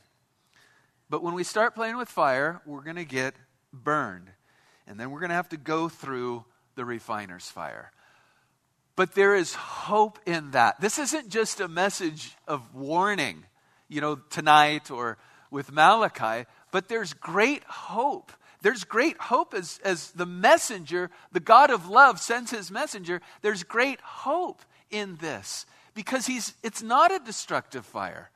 But 1.09 1.23
when 1.23 1.35
we 1.35 1.45
start 1.45 1.75
playing 1.75 1.97
with 1.97 2.09
fire, 2.09 2.61
we're 2.67 2.83
going 2.83 2.97
to 2.97 3.05
get 3.05 3.35
burned. 3.73 4.29
And 4.87 5.01
then 5.01 5.11
we're 5.11 5.21
going 5.21 5.31
to 5.31 5.37
have 5.37 5.49
to 5.51 5.57
go 5.57 5.89
through 5.89 6.45
the 6.75 6.85
refiner's 6.85 7.49
fire. 7.49 7.93
But 8.95 9.15
there 9.15 9.35
is 9.35 9.55
hope 9.55 10.19
in 10.27 10.53
that. 10.53 10.81
This 10.81 10.99
isn't 10.99 11.29
just 11.29 11.61
a 11.61 11.69
message 11.69 12.35
of 12.49 12.75
warning, 12.75 13.45
you 13.89 14.01
know, 14.01 14.17
tonight 14.31 14.91
or 14.91 15.19
with 15.51 15.71
Malachi, 15.71 16.47
but 16.73 16.89
there's 16.89 17.13
great 17.15 17.63
hope 17.65 18.33
there's 18.63 18.85
great 18.85 19.19
hope 19.19 19.55
as, 19.55 19.81
as 19.85 20.11
the 20.13 20.27
messenger, 20.27 21.11
the 21.33 21.41
God 21.41 21.71
of 21.71 21.89
love, 21.89 22.21
sends 22.21 22.51
his 22.51 22.71
messenger. 22.71 23.21
There's 23.43 23.63
great 23.63 24.01
hope 24.01 24.63
in 24.91 25.17
this 25.17 25.67
because 25.95 26.27
he's, 26.27 26.55
it's 26.63 26.83
not 26.83 27.13
a 27.13 27.19
destructive 27.19 27.87
fire, 27.87 28.31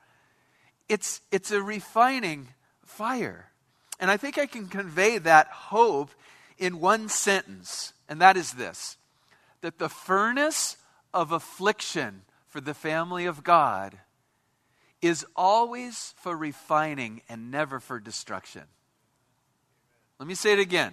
it's, 0.88 1.20
it's 1.30 1.50
a 1.50 1.62
refining 1.62 2.48
fire. 2.84 3.46
And 3.98 4.10
I 4.10 4.16
think 4.16 4.38
I 4.38 4.46
can 4.46 4.66
convey 4.66 5.18
that 5.18 5.48
hope 5.48 6.10
in 6.58 6.80
one 6.80 7.08
sentence, 7.08 7.92
and 8.08 8.20
that 8.20 8.36
is 8.36 8.52
this 8.52 8.96
that 9.62 9.78
the 9.78 9.90
furnace 9.90 10.78
of 11.12 11.32
affliction 11.32 12.22
for 12.48 12.60
the 12.62 12.72
family 12.72 13.26
of 13.26 13.44
God 13.44 13.98
is 15.02 15.26
always 15.36 16.14
for 16.16 16.36
refining 16.36 17.22
and 17.28 17.50
never 17.50 17.78
for 17.78 18.00
destruction. 18.00 18.62
Let 20.20 20.26
me 20.26 20.34
say 20.34 20.52
it 20.52 20.58
again. 20.58 20.92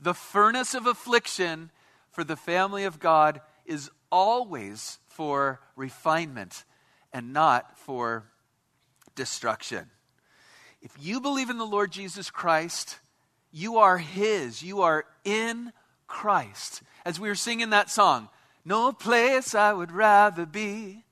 The 0.00 0.14
furnace 0.14 0.74
of 0.74 0.88
affliction 0.88 1.70
for 2.10 2.24
the 2.24 2.34
family 2.34 2.82
of 2.82 2.98
God 2.98 3.40
is 3.64 3.88
always 4.10 4.98
for 5.06 5.60
refinement 5.76 6.64
and 7.12 7.32
not 7.32 7.78
for 7.78 8.24
destruction. 9.14 9.90
If 10.82 10.90
you 11.00 11.20
believe 11.20 11.50
in 11.50 11.56
the 11.56 11.64
Lord 11.64 11.92
Jesus 11.92 12.32
Christ, 12.32 12.98
you 13.52 13.78
are 13.78 13.96
His. 13.96 14.60
You 14.60 14.82
are 14.82 15.04
in 15.24 15.72
Christ. 16.08 16.82
As 17.04 17.20
we 17.20 17.28
were 17.28 17.36
singing 17.36 17.70
that 17.70 17.90
song, 17.90 18.28
no 18.64 18.92
place 18.92 19.54
I 19.54 19.72
would 19.72 19.92
rather 19.92 20.46
be. 20.46 21.04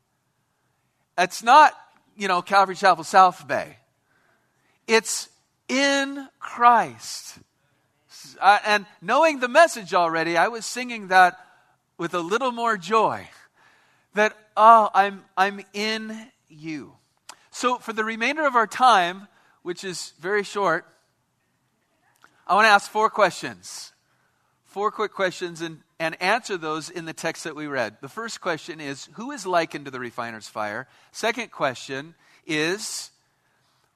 It's 1.16 1.44
not, 1.44 1.74
you 2.16 2.26
know, 2.26 2.42
Calvary 2.42 2.74
Chapel 2.74 3.04
South 3.04 3.46
Bay. 3.46 3.76
It's 4.88 5.28
in 5.68 6.28
Christ 6.40 7.38
uh, 8.40 8.58
and 8.64 8.86
knowing 9.00 9.40
the 9.40 9.48
message 9.48 9.94
already, 9.94 10.36
I 10.36 10.48
was 10.48 10.66
singing 10.66 11.08
that 11.08 11.38
with 11.98 12.14
a 12.14 12.20
little 12.20 12.52
more 12.52 12.76
joy. 12.76 13.28
That, 14.14 14.36
oh, 14.56 14.90
I'm, 14.94 15.24
I'm 15.36 15.62
in 15.72 16.16
you. 16.48 16.94
So, 17.50 17.78
for 17.78 17.92
the 17.92 18.04
remainder 18.04 18.46
of 18.46 18.56
our 18.56 18.66
time, 18.66 19.28
which 19.62 19.84
is 19.84 20.12
very 20.20 20.42
short, 20.42 20.86
I 22.46 22.54
want 22.54 22.66
to 22.66 22.70
ask 22.70 22.90
four 22.90 23.08
questions. 23.10 23.92
Four 24.64 24.90
quick 24.90 25.12
questions 25.12 25.60
and, 25.60 25.80
and 25.98 26.20
answer 26.20 26.56
those 26.56 26.88
in 26.88 27.04
the 27.04 27.12
text 27.12 27.44
that 27.44 27.54
we 27.54 27.66
read. 27.66 27.98
The 28.00 28.08
first 28.08 28.40
question 28.40 28.80
is 28.80 29.08
Who 29.14 29.30
is 29.30 29.46
likened 29.46 29.84
to 29.84 29.90
the 29.90 30.00
refiner's 30.00 30.48
fire? 30.48 30.88
Second 31.12 31.50
question 31.50 32.14
is 32.46 33.10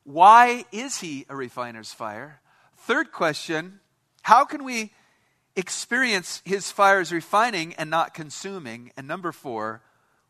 Why 0.04 0.64
is 0.70 1.00
he 1.00 1.26
a 1.28 1.34
refiner's 1.34 1.92
fire? 1.92 2.40
Third 2.76 3.10
question 3.10 3.80
how 4.26 4.44
can 4.44 4.64
we 4.64 4.90
experience 5.54 6.42
his 6.44 6.72
fire 6.72 6.98
as 6.98 7.12
refining 7.12 7.74
and 7.74 7.88
not 7.88 8.12
consuming? 8.12 8.90
And 8.96 9.06
number 9.06 9.30
four, 9.30 9.82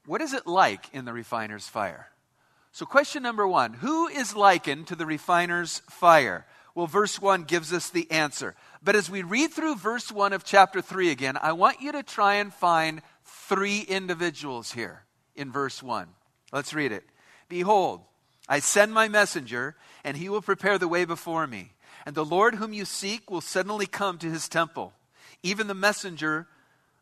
what 0.04 0.20
is 0.20 0.34
it 0.34 0.46
like 0.46 0.92
in 0.92 1.06
the 1.06 1.14
refiner's 1.14 1.66
fire? 1.66 2.08
So, 2.72 2.84
question 2.84 3.22
number 3.22 3.48
one 3.48 3.72
Who 3.72 4.06
is 4.06 4.36
likened 4.36 4.88
to 4.88 4.96
the 4.96 5.06
refiner's 5.06 5.78
fire? 5.88 6.44
Well, 6.74 6.86
verse 6.86 7.22
1 7.22 7.44
gives 7.44 7.72
us 7.72 7.88
the 7.88 8.10
answer. 8.10 8.54
But 8.82 8.96
as 8.96 9.08
we 9.08 9.22
read 9.22 9.54
through 9.54 9.76
verse 9.76 10.12
1 10.12 10.34
of 10.34 10.44
chapter 10.44 10.82
3 10.82 11.10
again, 11.10 11.38
I 11.40 11.52
want 11.52 11.80
you 11.80 11.90
to 11.92 12.02
try 12.02 12.34
and 12.34 12.52
find 12.52 13.00
three 13.24 13.80
individuals 13.80 14.72
here 14.72 15.04
in 15.34 15.50
verse 15.50 15.82
1. 15.82 16.06
Let's 16.52 16.74
read 16.74 16.92
it. 16.92 17.04
Behold, 17.48 18.02
I 18.46 18.58
send 18.58 18.92
my 18.92 19.08
messenger, 19.08 19.74
and 20.04 20.18
he 20.18 20.28
will 20.28 20.42
prepare 20.42 20.76
the 20.76 20.86
way 20.86 21.06
before 21.06 21.46
me. 21.46 21.72
And 22.06 22.14
the 22.14 22.24
Lord 22.24 22.54
whom 22.54 22.72
you 22.72 22.84
seek 22.84 23.28
will 23.28 23.40
suddenly 23.40 23.86
come 23.86 24.16
to 24.18 24.30
his 24.30 24.48
temple, 24.48 24.92
even 25.42 25.66
the 25.66 25.74
messenger 25.74 26.46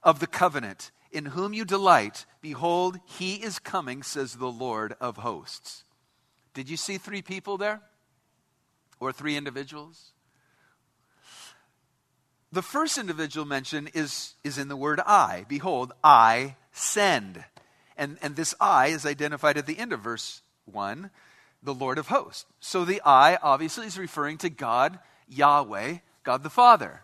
of 0.02 0.18
the 0.18 0.26
covenant, 0.26 0.90
in 1.12 1.26
whom 1.26 1.52
you 1.52 1.66
delight. 1.66 2.24
Behold, 2.40 2.98
he 3.04 3.34
is 3.34 3.58
coming, 3.58 4.02
says 4.02 4.34
the 4.34 4.50
Lord 4.50 4.96
of 5.02 5.18
hosts. 5.18 5.84
Did 6.54 6.70
you 6.70 6.78
see 6.78 6.96
three 6.96 7.20
people 7.20 7.58
there? 7.58 7.82
Or 8.98 9.12
three 9.12 9.36
individuals? 9.36 10.12
The 12.50 12.62
first 12.62 12.96
individual 12.96 13.44
mentioned 13.44 13.90
is, 13.92 14.34
is 14.42 14.56
in 14.56 14.68
the 14.68 14.76
word 14.76 15.00
I. 15.04 15.44
Behold, 15.48 15.92
I 16.02 16.56
send. 16.72 17.44
And, 17.98 18.16
and 18.22 18.36
this 18.36 18.54
I 18.58 18.86
is 18.86 19.04
identified 19.04 19.58
at 19.58 19.66
the 19.66 19.78
end 19.78 19.92
of 19.92 20.00
verse 20.00 20.40
1 20.64 21.10
the 21.64 21.74
Lord 21.74 21.98
of 21.98 22.08
hosts. 22.08 22.44
So 22.60 22.84
the 22.84 23.02
I 23.04 23.36
obviously 23.42 23.86
is 23.86 23.98
referring 23.98 24.38
to 24.38 24.50
God, 24.50 24.98
Yahweh, 25.28 25.96
God 26.22 26.42
the 26.42 26.50
Father. 26.50 27.02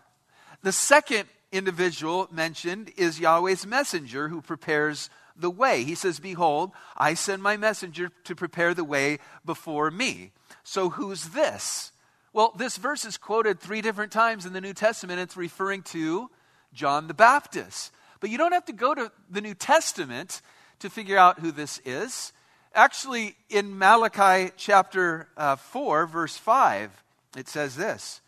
The 0.63 0.71
second 0.71 1.27
individual 1.51 2.29
mentioned 2.31 2.91
is 2.95 3.19
Yahweh's 3.19 3.65
messenger 3.65 4.29
who 4.29 4.41
prepares 4.41 5.09
the 5.35 5.49
way. 5.49 5.83
He 5.83 5.95
says, 5.95 6.19
Behold, 6.19 6.71
I 6.95 7.15
send 7.15 7.41
my 7.41 7.57
messenger 7.57 8.11
to 8.25 8.35
prepare 8.35 8.73
the 8.73 8.83
way 8.83 9.19
before 9.45 9.91
me. 9.91 10.31
So 10.63 10.89
who's 10.89 11.29
this? 11.29 11.91
Well, 12.33 12.53
this 12.55 12.77
verse 12.77 13.03
is 13.03 13.17
quoted 13.17 13.59
three 13.59 13.81
different 13.81 14.11
times 14.11 14.45
in 14.45 14.53
the 14.53 14.61
New 14.61 14.73
Testament. 14.73 15.19
It's 15.19 15.35
referring 15.35 15.81
to 15.83 16.29
John 16.73 17.07
the 17.07 17.13
Baptist. 17.13 17.91
But 18.19 18.29
you 18.29 18.37
don't 18.37 18.53
have 18.53 18.65
to 18.65 18.73
go 18.73 18.93
to 18.93 19.11
the 19.29 19.41
New 19.41 19.55
Testament 19.55 20.41
to 20.79 20.89
figure 20.89 21.17
out 21.17 21.39
who 21.39 21.51
this 21.51 21.81
is. 21.83 22.31
Actually, 22.73 23.35
in 23.49 23.77
Malachi 23.77 24.51
chapter 24.55 25.27
uh, 25.35 25.57
4, 25.57 26.05
verse 26.07 26.37
5, 26.37 27.03
it 27.37 27.47
says 27.49 27.75
this 27.75 28.21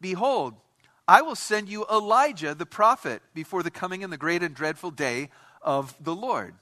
Behold, 0.00 0.54
I 1.06 1.22
will 1.22 1.36
send 1.36 1.68
you 1.68 1.86
Elijah 1.90 2.54
the 2.54 2.66
prophet 2.66 3.22
before 3.34 3.62
the 3.62 3.70
coming 3.70 4.02
and 4.02 4.12
the 4.12 4.16
great 4.16 4.42
and 4.42 4.54
dreadful 4.54 4.90
day 4.90 5.30
of 5.62 5.94
the 6.02 6.14
Lord. 6.14 6.54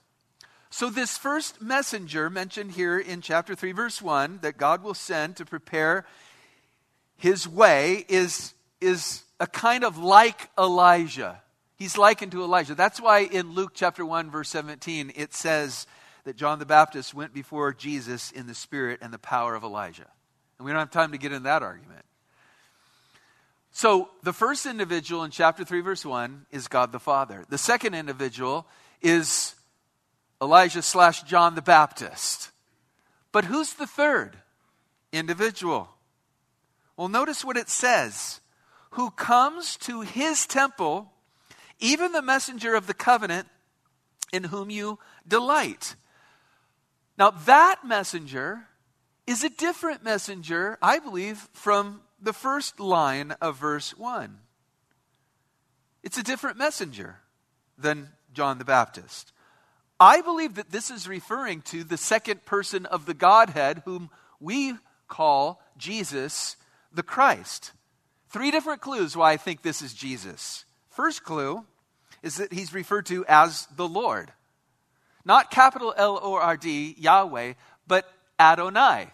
So, 0.68 0.90
this 0.90 1.16
first 1.16 1.60
messenger 1.62 2.28
mentioned 2.28 2.72
here 2.72 2.98
in 2.98 3.20
chapter 3.20 3.54
3, 3.54 3.72
verse 3.72 4.02
1, 4.02 4.40
that 4.42 4.58
God 4.58 4.82
will 4.82 4.94
send 4.94 5.36
to 5.36 5.44
prepare 5.44 6.06
his 7.16 7.46
way, 7.46 8.04
is, 8.08 8.52
is 8.80 9.22
a 9.38 9.46
kind 9.46 9.84
of 9.84 9.96
like 9.96 10.50
Elijah. 10.58 11.40
He's 11.76 11.96
likened 11.98 12.32
to 12.32 12.42
Elijah. 12.42 12.74
That's 12.74 13.00
why 13.00 13.20
in 13.20 13.52
Luke 13.52 13.72
chapter 13.74 14.04
1, 14.04 14.30
verse 14.30 14.48
17, 14.50 15.12
it 15.14 15.34
says 15.34 15.86
that 16.24 16.36
John 16.36 16.58
the 16.58 16.66
Baptist 16.66 17.14
went 17.14 17.34
before 17.34 17.72
Jesus 17.72 18.30
in 18.30 18.46
the 18.46 18.54
spirit 18.54 19.00
and 19.02 19.12
the 19.12 19.18
power 19.18 19.54
of 19.54 19.64
Elijah. 19.64 20.06
And 20.58 20.66
we 20.66 20.72
don't 20.72 20.78
have 20.78 20.90
time 20.90 21.12
to 21.12 21.18
get 21.18 21.32
in 21.32 21.42
that 21.44 21.62
argument. 21.62 22.04
So, 23.72 24.10
the 24.22 24.34
first 24.34 24.66
individual 24.66 25.24
in 25.24 25.30
chapter 25.30 25.64
3, 25.64 25.80
verse 25.80 26.04
1 26.04 26.46
is 26.50 26.68
God 26.68 26.92
the 26.92 27.00
Father. 27.00 27.44
The 27.48 27.58
second 27.58 27.94
individual 27.94 28.66
is 29.00 29.54
Elijah 30.42 30.82
slash 30.82 31.22
John 31.22 31.54
the 31.54 31.62
Baptist. 31.62 32.50
But 33.32 33.46
who's 33.46 33.72
the 33.72 33.86
third 33.86 34.36
individual? 35.10 35.88
Well, 36.96 37.08
notice 37.08 37.44
what 37.44 37.56
it 37.56 37.68
says 37.68 38.40
who 38.90 39.10
comes 39.10 39.76
to 39.78 40.02
his 40.02 40.46
temple, 40.46 41.10
even 41.80 42.12
the 42.12 42.20
messenger 42.20 42.74
of 42.74 42.86
the 42.86 42.94
covenant 42.94 43.48
in 44.32 44.44
whom 44.44 44.68
you 44.68 44.98
delight. 45.26 45.94
Now, 47.22 47.30
that 47.46 47.84
messenger 47.84 48.66
is 49.28 49.44
a 49.44 49.48
different 49.48 50.02
messenger, 50.02 50.76
I 50.82 50.98
believe, 50.98 51.48
from 51.52 52.00
the 52.20 52.32
first 52.32 52.80
line 52.80 53.30
of 53.40 53.60
verse 53.60 53.96
1. 53.96 54.38
It's 56.02 56.18
a 56.18 56.24
different 56.24 56.58
messenger 56.58 57.20
than 57.78 58.08
John 58.32 58.58
the 58.58 58.64
Baptist. 58.64 59.32
I 60.00 60.20
believe 60.20 60.56
that 60.56 60.72
this 60.72 60.90
is 60.90 61.06
referring 61.06 61.62
to 61.66 61.84
the 61.84 61.96
second 61.96 62.44
person 62.44 62.86
of 62.86 63.06
the 63.06 63.14
Godhead, 63.14 63.82
whom 63.84 64.10
we 64.40 64.74
call 65.06 65.62
Jesus 65.78 66.56
the 66.92 67.04
Christ. 67.04 67.70
Three 68.30 68.50
different 68.50 68.80
clues 68.80 69.16
why 69.16 69.30
I 69.30 69.36
think 69.36 69.62
this 69.62 69.80
is 69.80 69.94
Jesus. 69.94 70.64
First 70.90 71.22
clue 71.22 71.64
is 72.20 72.38
that 72.38 72.52
he's 72.52 72.74
referred 72.74 73.06
to 73.06 73.24
as 73.28 73.68
the 73.76 73.86
Lord. 73.86 74.32
Not 75.24 75.50
capital 75.50 75.94
L 75.96 76.18
O 76.22 76.34
R 76.34 76.56
D, 76.56 76.94
Yahweh, 76.98 77.54
but 77.86 78.10
Adonai. 78.38 79.08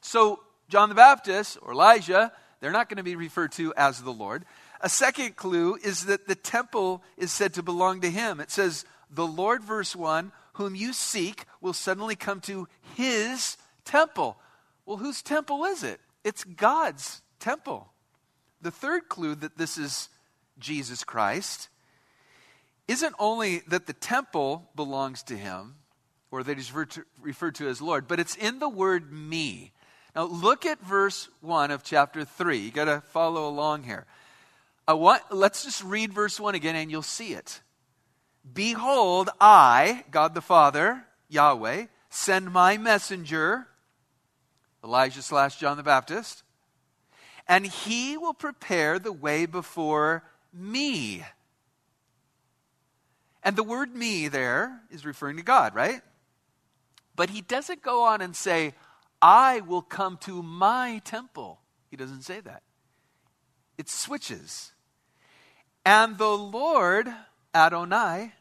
So, 0.00 0.40
John 0.68 0.88
the 0.88 0.94
Baptist 0.94 1.58
or 1.62 1.72
Elijah 1.72 2.32
they're 2.62 2.70
not 2.70 2.88
going 2.88 2.98
to 2.98 3.02
be 3.02 3.16
referred 3.16 3.50
to 3.52 3.74
as 3.76 4.00
the 4.00 4.12
Lord. 4.12 4.44
A 4.80 4.88
second 4.88 5.34
clue 5.34 5.76
is 5.82 6.06
that 6.06 6.28
the 6.28 6.36
temple 6.36 7.02
is 7.16 7.32
said 7.32 7.54
to 7.54 7.62
belong 7.62 8.00
to 8.02 8.10
him. 8.10 8.38
It 8.38 8.52
says, 8.52 8.84
The 9.10 9.26
Lord, 9.26 9.64
verse 9.64 9.96
1, 9.96 10.30
whom 10.54 10.76
you 10.76 10.92
seek 10.92 11.44
will 11.60 11.72
suddenly 11.72 12.14
come 12.14 12.40
to 12.42 12.68
his 12.94 13.56
temple. 13.84 14.36
Well, 14.86 14.96
whose 14.96 15.22
temple 15.22 15.64
is 15.64 15.82
it? 15.82 16.00
It's 16.22 16.44
God's 16.44 17.20
temple. 17.40 17.92
The 18.60 18.70
third 18.70 19.08
clue 19.08 19.34
that 19.34 19.58
this 19.58 19.76
is 19.76 20.08
Jesus 20.60 21.02
Christ 21.02 21.68
isn't 22.88 23.14
only 23.18 23.60
that 23.68 23.86
the 23.86 23.92
temple 23.92 24.68
belongs 24.74 25.22
to 25.24 25.36
him, 25.36 25.76
or 26.30 26.42
that 26.42 26.56
he's 26.56 26.72
referred 27.20 27.54
to 27.56 27.68
as 27.68 27.82
Lord, 27.82 28.08
but 28.08 28.18
it's 28.18 28.34
in 28.36 28.58
the 28.58 28.68
word 28.68 29.12
me. 29.12 29.72
Now, 30.16 30.24
look 30.24 30.66
at 30.66 30.80
verse 30.80 31.28
1 31.40 31.70
of 31.70 31.82
chapter 31.82 32.24
3. 32.24 32.58
You 32.58 32.70
got 32.70 32.84
to 32.86 33.00
follow 33.00 33.48
along 33.48 33.84
here. 33.84 34.06
I 34.86 34.94
want, 34.94 35.22
let's 35.30 35.64
just 35.64 35.82
read 35.84 36.12
verse 36.12 36.40
1 36.40 36.54
again 36.54 36.74
and 36.74 36.90
you'll 36.90 37.02
see 37.02 37.34
it. 37.34 37.60
Behold, 38.52 39.30
I, 39.40 40.04
God 40.10 40.34
the 40.34 40.40
Father, 40.40 41.04
Yahweh, 41.28 41.86
send 42.10 42.52
my 42.52 42.76
messenger, 42.76 43.68
Elijah 44.82 45.22
slash 45.22 45.58
John 45.58 45.76
the 45.76 45.82
Baptist, 45.82 46.42
and 47.46 47.66
he 47.66 48.16
will 48.16 48.34
prepare 48.34 48.98
the 48.98 49.12
way 49.12 49.46
before 49.46 50.24
me. 50.52 51.22
And 53.42 53.56
the 53.56 53.62
word 53.62 53.94
me 53.94 54.28
there 54.28 54.80
is 54.90 55.04
referring 55.04 55.36
to 55.36 55.42
God, 55.42 55.74
right? 55.74 56.00
But 57.16 57.30
he 57.30 57.40
doesn't 57.40 57.82
go 57.82 58.04
on 58.04 58.20
and 58.20 58.34
say, 58.34 58.74
I 59.20 59.60
will 59.60 59.82
come 59.82 60.16
to 60.22 60.42
my 60.42 61.00
temple. 61.04 61.60
He 61.90 61.96
doesn't 61.96 62.22
say 62.22 62.40
that. 62.40 62.62
It 63.78 63.88
switches. 63.88 64.72
And 65.84 66.18
the 66.18 66.36
Lord, 66.36 67.08
Adonai, 67.54 68.32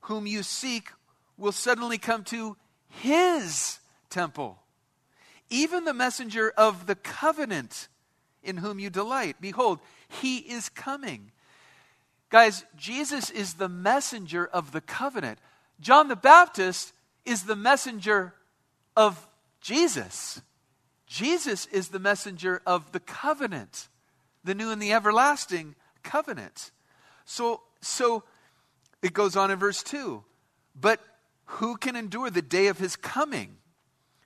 whom 0.00 0.26
you 0.26 0.42
seek, 0.42 0.90
will 1.36 1.52
suddenly 1.52 1.98
come 1.98 2.24
to 2.24 2.56
his 2.88 3.78
temple. 4.10 4.58
Even 5.50 5.84
the 5.84 5.94
messenger 5.94 6.52
of 6.56 6.86
the 6.86 6.94
covenant 6.94 7.88
in 8.42 8.58
whom 8.58 8.78
you 8.78 8.90
delight. 8.90 9.36
Behold, 9.40 9.80
he 10.08 10.38
is 10.38 10.68
coming. 10.68 11.32
Guys, 12.34 12.64
Jesus 12.76 13.30
is 13.30 13.54
the 13.54 13.68
messenger 13.68 14.44
of 14.44 14.72
the 14.72 14.80
covenant. 14.80 15.38
John 15.78 16.08
the 16.08 16.16
Baptist 16.16 16.92
is 17.24 17.44
the 17.44 17.54
messenger 17.54 18.34
of 18.96 19.28
Jesus. 19.60 20.42
Jesus 21.06 21.66
is 21.66 21.90
the 21.90 22.00
messenger 22.00 22.60
of 22.66 22.90
the 22.90 22.98
covenant, 22.98 23.86
the 24.42 24.52
new 24.52 24.72
and 24.72 24.82
the 24.82 24.92
everlasting 24.92 25.76
covenant. 26.02 26.72
So, 27.24 27.60
so 27.80 28.24
it 29.00 29.12
goes 29.12 29.36
on 29.36 29.52
in 29.52 29.58
verse 29.60 29.84
2. 29.84 30.24
But 30.74 30.98
who 31.44 31.76
can 31.76 31.94
endure 31.94 32.30
the 32.30 32.42
day 32.42 32.66
of 32.66 32.78
his 32.78 32.96
coming? 32.96 33.58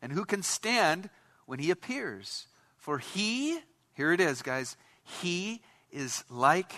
And 0.01 0.13
who 0.13 0.25
can 0.25 0.43
stand 0.43 1.11
when 1.45 1.59
he 1.59 1.71
appears? 1.71 2.47
For 2.79 3.01
he, 3.01 3.59
here 3.93 4.15
it 4.15 4.21
is, 4.23 4.41
guys, 4.41 4.79
he 5.03 5.61
is 5.93 6.25
like 6.31 6.73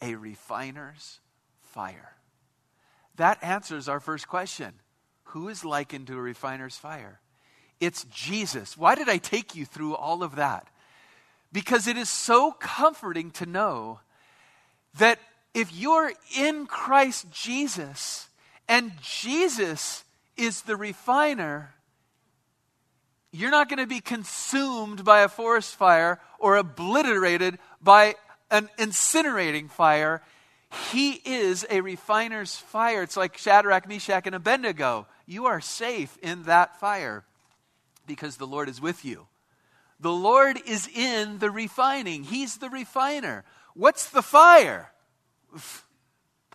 a 0.00 0.14
refiner's 0.14 1.20
fire. 1.62 2.12
That 3.16 3.42
answers 3.42 3.88
our 3.88 4.00
first 4.00 4.28
question 4.28 4.74
Who 5.24 5.48
is 5.48 5.64
likened 5.64 6.06
to 6.08 6.16
a 6.16 6.20
refiner's 6.20 6.76
fire? 6.76 7.20
It's 7.80 8.04
Jesus. 8.04 8.76
Why 8.76 8.94
did 8.94 9.08
I 9.08 9.18
take 9.18 9.54
you 9.54 9.64
through 9.64 9.94
all 9.94 10.22
of 10.22 10.36
that? 10.36 10.66
Because 11.52 11.86
it 11.86 11.96
is 11.96 12.08
so 12.08 12.52
comforting 12.52 13.30
to 13.32 13.46
know 13.46 14.00
that 14.98 15.18
if 15.54 15.74
you're 15.74 16.12
in 16.36 16.66
Christ 16.66 17.30
Jesus 17.30 18.28
and 18.68 18.92
Jesus 19.00 20.04
is 20.36 20.62
the 20.62 20.76
refiner, 20.76 21.74
you're 23.32 23.50
not 23.50 23.68
going 23.68 23.78
to 23.78 23.86
be 23.86 24.00
consumed 24.00 25.04
by 25.04 25.20
a 25.20 25.28
forest 25.28 25.74
fire 25.74 26.20
or 26.38 26.56
obliterated 26.56 27.58
by 27.82 28.14
an 28.50 28.68
incinerating 28.78 29.70
fire. 29.70 30.22
He 30.90 31.12
is 31.24 31.66
a 31.70 31.80
refiner's 31.80 32.56
fire. 32.56 33.02
It's 33.02 33.16
like 33.16 33.38
Shadrach, 33.38 33.88
Meshach, 33.88 34.26
and 34.26 34.34
Abednego. 34.34 35.06
You 35.26 35.46
are 35.46 35.60
safe 35.60 36.18
in 36.22 36.44
that 36.44 36.78
fire 36.80 37.24
because 38.06 38.36
the 38.36 38.46
Lord 38.46 38.68
is 38.68 38.80
with 38.80 39.04
you. 39.04 39.26
The 39.98 40.12
Lord 40.12 40.60
is 40.66 40.88
in 40.88 41.38
the 41.38 41.50
refining, 41.50 42.24
He's 42.24 42.58
the 42.58 42.68
refiner. 42.68 43.44
What's 43.74 44.10
the 44.10 44.22
fire? 44.22 44.92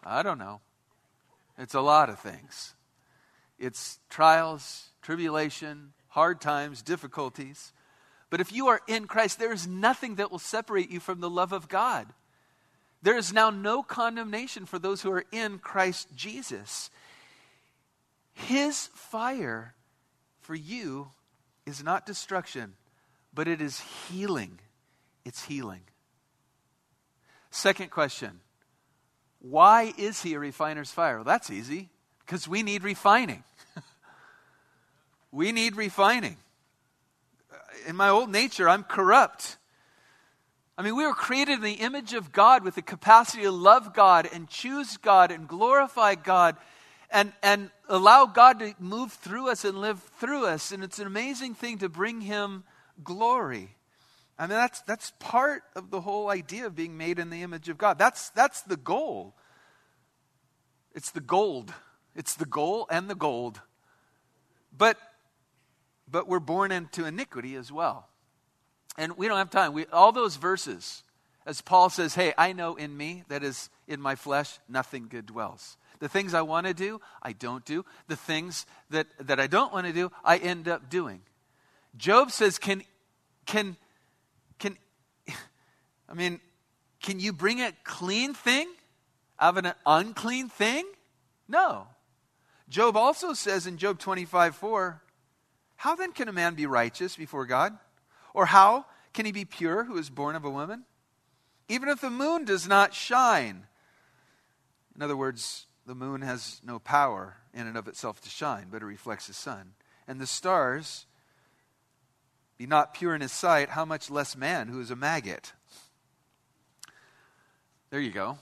I 0.03 0.23
don't 0.23 0.37
know. 0.37 0.61
It's 1.57 1.73
a 1.73 1.81
lot 1.81 2.09
of 2.09 2.19
things. 2.19 2.73
It's 3.59 3.99
trials, 4.09 4.89
tribulation, 5.01 5.93
hard 6.07 6.41
times, 6.41 6.81
difficulties. 6.81 7.73
But 8.31 8.39
if 8.39 8.51
you 8.51 8.69
are 8.69 8.81
in 8.87 9.05
Christ, 9.05 9.37
there 9.37 9.51
is 9.51 9.67
nothing 9.67 10.15
that 10.15 10.31
will 10.31 10.39
separate 10.39 10.89
you 10.89 10.99
from 10.99 11.19
the 11.19 11.29
love 11.29 11.51
of 11.51 11.67
God. 11.67 12.07
There 13.03 13.17
is 13.17 13.33
now 13.33 13.49
no 13.49 13.83
condemnation 13.83 14.65
for 14.65 14.79
those 14.79 15.01
who 15.01 15.11
are 15.11 15.25
in 15.31 15.59
Christ 15.59 16.07
Jesus. 16.15 16.89
His 18.33 18.87
fire 18.93 19.75
for 20.39 20.55
you 20.55 21.09
is 21.65 21.83
not 21.83 22.05
destruction, 22.05 22.73
but 23.33 23.49
it 23.49 23.59
is 23.59 23.81
healing. 24.09 24.59
It's 25.25 25.43
healing. 25.43 25.81
Second 27.49 27.91
question 27.91 28.39
Why 29.39 29.93
is 29.97 30.21
he 30.21 30.35
a 30.35 30.39
refiner's 30.39 30.89
fire? 30.89 31.17
Well, 31.17 31.25
that's 31.25 31.51
easy. 31.51 31.89
Because 32.25 32.47
we 32.47 32.63
need 32.63 32.83
refining. 32.83 33.43
we 35.33 35.51
need 35.51 35.75
refining. 35.75 36.37
In 37.87 37.95
my 37.95 38.09
old 38.09 38.29
nature, 38.29 38.69
I'm 38.69 38.83
corrupt. 38.83 39.57
I 40.77 40.83
mean, 40.83 40.95
we 40.95 41.05
were 41.05 41.13
created 41.13 41.55
in 41.55 41.61
the 41.61 41.73
image 41.73 42.13
of 42.13 42.31
God 42.31 42.63
with 42.63 42.75
the 42.75 42.81
capacity 42.81 43.43
to 43.43 43.51
love 43.51 43.93
God 43.93 44.27
and 44.33 44.47
choose 44.47 44.97
God 44.97 45.31
and 45.31 45.47
glorify 45.47 46.15
God 46.15 46.57
and, 47.11 47.33
and 47.43 47.69
allow 47.89 48.25
God 48.25 48.59
to 48.59 48.73
move 48.79 49.11
through 49.11 49.49
us 49.49 49.65
and 49.65 49.79
live 49.79 50.01
through 50.19 50.45
us. 50.45 50.71
And 50.71 50.83
it's 50.83 50.99
an 50.99 51.07
amazing 51.07 51.53
thing 51.55 51.79
to 51.79 51.89
bring 51.89 52.21
Him 52.21 52.63
glory. 53.03 53.75
I 54.39 54.43
mean, 54.43 54.57
that's, 54.57 54.81
that's 54.81 55.11
part 55.19 55.63
of 55.75 55.91
the 55.91 56.01
whole 56.01 56.29
idea 56.29 56.65
of 56.65 56.75
being 56.75 56.97
made 56.97 57.19
in 57.19 57.29
the 57.29 57.43
image 57.43 57.69
of 57.69 57.77
God. 57.77 57.99
That's, 57.99 58.29
that's 58.31 58.61
the 58.61 58.77
goal. 58.77 59.35
It's 60.95 61.11
the 61.11 61.21
gold. 61.21 61.73
It's 62.15 62.33
the 62.33 62.45
goal 62.45 62.87
and 62.89 63.09
the 63.09 63.15
gold. 63.15 63.61
But, 64.75 64.97
but 66.11 66.27
we're 66.27 66.39
born 66.39 66.71
into 66.71 67.05
iniquity 67.05 67.55
as 67.55 67.71
well. 67.71 68.07
And 68.97 69.17
we 69.17 69.27
don't 69.27 69.37
have 69.37 69.49
time. 69.49 69.73
We, 69.73 69.85
all 69.87 70.11
those 70.11 70.35
verses 70.35 71.03
As 71.45 71.61
Paul 71.61 71.89
says, 71.89 72.13
hey, 72.13 72.33
I 72.37 72.53
know 72.53 72.75
in 72.75 72.95
me, 72.95 73.23
that 73.29 73.43
is 73.43 73.69
in 73.87 73.99
my 73.99 74.15
flesh, 74.15 74.59
nothing 74.69 75.07
good 75.09 75.25
dwells. 75.25 75.77
The 75.99 76.09
things 76.09 76.33
I 76.33 76.41
want 76.41 76.67
to 76.67 76.73
do, 76.73 77.01
I 77.21 77.33
don't 77.33 77.65
do. 77.65 77.83
The 78.07 78.15
things 78.15 78.65
that, 78.89 79.07
that 79.19 79.39
I 79.39 79.47
don't 79.47 79.73
want 79.73 79.87
to 79.87 79.93
do, 79.93 80.11
I 80.23 80.37
end 80.37 80.67
up 80.67 80.89
doing. 80.89 81.21
Job 81.97 82.31
says, 82.31 82.59
can, 82.59 82.83
can, 83.45 83.75
can, 84.59 84.77
I 86.09 86.13
mean, 86.13 86.39
can 87.01 87.19
you 87.19 87.33
bring 87.33 87.59
a 87.61 87.71
clean 87.83 88.33
thing 88.33 88.67
out 89.39 89.57
of 89.57 89.65
an 89.65 89.73
unclean 89.85 90.47
thing? 90.49 90.85
No. 91.47 91.87
Job 92.69 92.95
also 92.95 93.33
says 93.33 93.67
in 93.67 93.77
Job 93.77 93.97
25 93.99 94.55
4, 94.55 95.01
How 95.81 95.95
then 95.95 96.11
can 96.11 96.27
a 96.27 96.31
man 96.31 96.53
be 96.53 96.67
righteous 96.67 97.15
before 97.15 97.47
God? 97.47 97.75
Or 98.35 98.45
how 98.45 98.85
can 99.13 99.25
he 99.25 99.31
be 99.31 99.45
pure 99.45 99.83
who 99.83 99.97
is 99.97 100.11
born 100.11 100.35
of 100.35 100.45
a 100.45 100.49
woman? 100.51 100.83
Even 101.67 101.89
if 101.89 101.99
the 101.99 102.11
moon 102.11 102.45
does 102.45 102.67
not 102.67 102.93
shine. 102.93 103.65
In 104.95 105.01
other 105.01 105.17
words, 105.17 105.65
the 105.87 105.95
moon 105.95 106.21
has 106.21 106.61
no 106.63 106.77
power 106.77 107.37
in 107.51 107.65
and 107.65 107.75
of 107.75 107.87
itself 107.87 108.21
to 108.21 108.29
shine, 108.29 108.67
but 108.69 108.83
it 108.83 108.85
reflects 108.85 109.25
the 109.25 109.33
sun. 109.33 109.73
And 110.07 110.21
the 110.21 110.27
stars 110.27 111.07
be 112.59 112.67
not 112.67 112.93
pure 112.93 113.15
in 113.15 113.21
his 113.21 113.31
sight, 113.31 113.69
how 113.69 113.83
much 113.83 114.11
less 114.11 114.37
man 114.37 114.67
who 114.67 114.81
is 114.81 114.91
a 114.91 114.95
maggot? 114.95 115.51
There 117.89 117.99
you 117.99 118.11
go. 118.11 118.37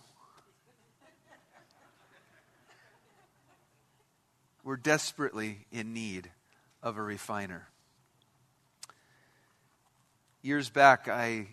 We're 4.61 4.75
desperately 4.75 5.67
in 5.71 5.93
need 5.93 6.31
of 6.81 6.97
a 6.97 7.01
refiner. 7.01 7.67
Years 10.41 10.69
back, 10.69 11.07
I 11.07 11.47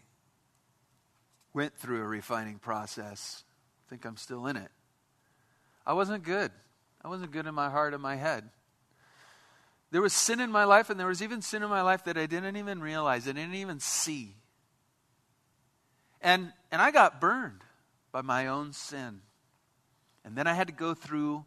went 1.52 1.76
through 1.76 2.02
a 2.02 2.06
refining 2.06 2.58
process. 2.58 3.42
I 3.86 3.90
think 3.90 4.04
I'm 4.04 4.16
still 4.16 4.46
in 4.46 4.56
it. 4.56 4.70
I 5.86 5.94
wasn't 5.94 6.22
good. 6.22 6.52
I 7.04 7.08
wasn't 7.08 7.30
good 7.30 7.46
in 7.46 7.54
my 7.54 7.70
heart 7.70 7.94
and 7.94 8.02
my 8.02 8.16
head. 8.16 8.48
There 9.90 10.02
was 10.02 10.12
sin 10.12 10.40
in 10.40 10.50
my 10.50 10.64
life, 10.64 10.90
and 10.90 10.98
there 10.98 11.06
was 11.06 11.22
even 11.22 11.42
sin 11.42 11.62
in 11.62 11.70
my 11.70 11.82
life 11.82 12.04
that 12.04 12.18
I 12.18 12.26
didn't 12.26 12.56
even 12.56 12.80
realize, 12.80 13.28
I 13.28 13.32
didn't 13.32 13.54
even 13.54 13.80
see. 13.80 14.34
And, 16.20 16.52
and 16.72 16.82
I 16.82 16.90
got 16.90 17.20
burned 17.20 17.62
by 18.12 18.22
my 18.22 18.48
own 18.48 18.72
sin. 18.72 19.20
And 20.24 20.36
then 20.36 20.46
I 20.46 20.54
had 20.54 20.66
to 20.66 20.72
go 20.72 20.92
through 20.92 21.44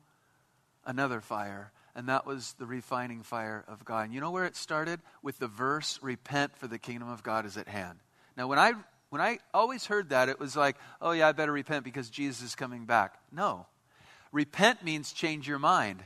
another 0.86 1.20
fire, 1.20 1.72
and 2.00 2.08
that 2.08 2.26
was 2.26 2.54
the 2.54 2.66
refining 2.66 3.24
fire 3.24 3.66
of 3.68 3.84
God. 3.84 4.06
And 4.06 4.14
you 4.14 4.22
know 4.22 4.32
where 4.32 4.46
it 4.46 4.56
started? 4.56 5.02
With 5.22 5.38
the 5.38 5.50
verse, 5.50 6.00
Repent, 6.02 6.56
for 6.56 6.66
the 6.66 6.80
kingdom 6.80 7.10
of 7.10 7.24
God 7.24 7.46
is 7.46 7.58
at 7.58 7.68
hand. 7.68 8.00
Now, 8.38 8.48
when 8.48 8.58
I, 8.58 8.72
when 9.10 9.22
I 9.22 9.40
always 9.54 9.86
heard 9.86 10.12
that, 10.12 10.30
it 10.30 10.40
was 10.40 10.56
like, 10.56 10.78
oh, 11.02 11.12
yeah, 11.12 11.28
I 11.28 11.34
better 11.34 11.52
repent 11.52 11.84
because 11.84 12.10
Jesus 12.10 12.42
is 12.42 12.56
coming 12.56 12.86
back. 12.86 13.16
No. 13.34 13.66
Repent 14.32 14.82
means 14.82 15.12
change 15.12 15.46
your 15.46 15.60
mind. 15.60 16.02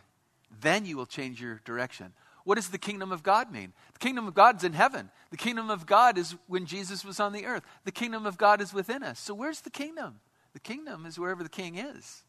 Then 0.61 0.87
you 0.87 0.97
will 0.97 1.05
change 1.05 1.39
your 1.39 1.61
direction. 1.63 2.13
What 2.43 2.55
does 2.55 2.69
the 2.69 2.79
kingdom 2.79 3.11
of 3.11 3.21
God 3.21 3.51
mean? 3.51 3.71
The 3.93 3.99
kingdom 3.99 4.27
of 4.27 4.33
God's 4.33 4.63
in 4.63 4.73
heaven. 4.73 5.11
The 5.29 5.37
kingdom 5.37 5.69
of 5.69 5.85
God 5.85 6.17
is 6.17 6.35
when 6.47 6.65
Jesus 6.65 7.05
was 7.05 7.19
on 7.19 7.33
the 7.33 7.45
earth. 7.45 7.61
The 7.83 7.91
kingdom 7.91 8.25
of 8.25 8.39
God 8.39 8.61
is 8.61 8.73
within 8.73 9.03
us. 9.03 9.19
So 9.19 9.35
where's 9.35 9.61
the 9.61 9.69
kingdom? 9.69 10.21
The 10.53 10.59
kingdom 10.59 11.05
is 11.05 11.19
wherever 11.19 11.43
the 11.43 11.49
king 11.49 11.75
is. 11.75 12.23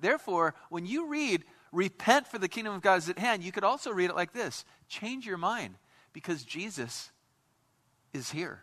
Therefore, 0.00 0.56
when 0.68 0.84
you 0.84 1.06
read, 1.06 1.44
repent 1.72 2.26
for 2.26 2.38
the 2.38 2.48
kingdom 2.48 2.74
of 2.74 2.82
God 2.82 2.98
is 2.98 3.08
at 3.08 3.18
hand, 3.18 3.42
you 3.42 3.52
could 3.52 3.64
also 3.64 3.90
read 3.90 4.10
it 4.10 4.16
like 4.16 4.32
this 4.32 4.64
change 4.88 5.26
your 5.26 5.38
mind 5.38 5.74
because 6.12 6.42
Jesus 6.42 7.10
is 8.12 8.30
here. 8.30 8.62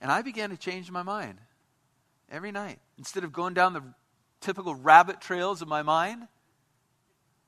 And 0.00 0.10
I 0.10 0.22
began 0.22 0.50
to 0.50 0.56
change 0.56 0.90
my 0.90 1.02
mind 1.02 1.38
every 2.30 2.52
night. 2.52 2.78
Instead 2.98 3.24
of 3.24 3.32
going 3.32 3.54
down 3.54 3.72
the 3.72 3.82
typical 4.40 4.74
rabbit 4.74 5.20
trails 5.20 5.62
of 5.62 5.68
my 5.68 5.82
mind, 5.82 6.26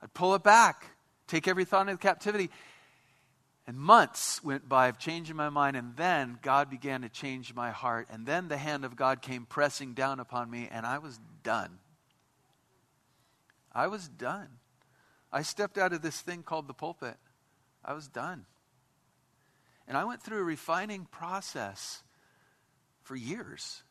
I'd 0.02 0.12
pull 0.12 0.34
it 0.34 0.42
back, 0.42 0.86
take 1.26 1.48
every 1.48 1.64
thought 1.64 1.88
into 1.88 1.96
captivity. 1.96 2.50
And 3.66 3.76
months 3.76 4.42
went 4.42 4.68
by 4.68 4.88
of 4.88 4.98
changing 4.98 5.36
my 5.36 5.48
mind, 5.48 5.76
and 5.76 5.96
then 5.96 6.38
God 6.42 6.68
began 6.68 7.02
to 7.02 7.08
change 7.08 7.54
my 7.54 7.70
heart. 7.70 8.08
And 8.10 8.26
then 8.26 8.48
the 8.48 8.56
hand 8.56 8.84
of 8.84 8.96
God 8.96 9.22
came 9.22 9.46
pressing 9.46 9.94
down 9.94 10.18
upon 10.18 10.50
me, 10.50 10.68
and 10.70 10.84
I 10.84 10.98
was 10.98 11.20
done. 11.44 11.78
I 13.74 13.86
was 13.86 14.08
done. 14.08 14.48
I 15.32 15.42
stepped 15.42 15.78
out 15.78 15.92
of 15.92 16.02
this 16.02 16.20
thing 16.20 16.42
called 16.42 16.68
the 16.68 16.74
pulpit. 16.74 17.16
I 17.84 17.94
was 17.94 18.08
done. 18.08 18.44
And 19.88 19.96
I 19.96 20.04
went 20.04 20.22
through 20.22 20.38
a 20.38 20.44
refining 20.44 21.06
process 21.06 22.02
for 23.02 23.16
years. 23.16 23.82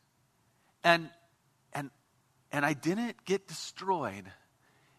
And 0.84 1.10
and 1.72 1.90
and 2.50 2.64
I 2.64 2.72
didn't 2.72 3.24
get 3.24 3.48
destroyed. 3.48 4.24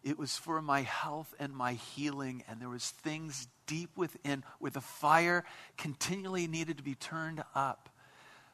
It 0.04 0.20
was 0.20 0.36
for 0.36 0.62
my 0.62 0.82
health 0.82 1.34
and 1.40 1.54
my 1.54 1.74
healing 1.74 2.44
and 2.50 2.60
there 2.60 2.70
was 2.70 2.90
things 2.90 3.48
deep 3.68 3.98
within 3.98 4.44
where 4.60 4.72
the 4.72 4.82
fire 4.82 5.46
continually 5.78 6.48
needed 6.48 6.78
to 6.78 6.84
be 6.84 6.96
turned 6.96 7.42
up 7.56 7.90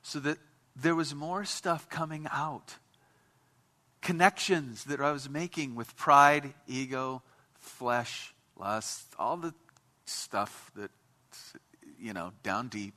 so 0.04 0.20
that 0.20 0.38
there 0.76 0.96
was 0.96 1.16
more 1.16 1.44
stuff 1.46 1.90
coming 1.90 2.28
out 2.32 2.76
connections 4.02 4.86
that 4.86 5.00
I 5.00 5.12
was 5.12 5.30
making 5.30 5.76
with 5.76 5.96
pride, 5.96 6.54
ego, 6.68 7.22
flesh, 7.60 8.34
lust, 8.58 9.06
all 9.18 9.38
the 9.38 9.54
stuff 10.06 10.72
that, 10.76 10.92
you 12.00 12.14
know, 12.14 12.32
down 12.44 12.68
deep. 12.68 12.94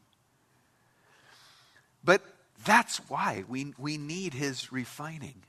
But 2.04 2.22
that's 2.64 2.98
why 3.08 3.44
we, 3.48 3.74
we 3.78 3.96
need 3.98 4.34
his 4.34 4.72
refining. 4.72 5.42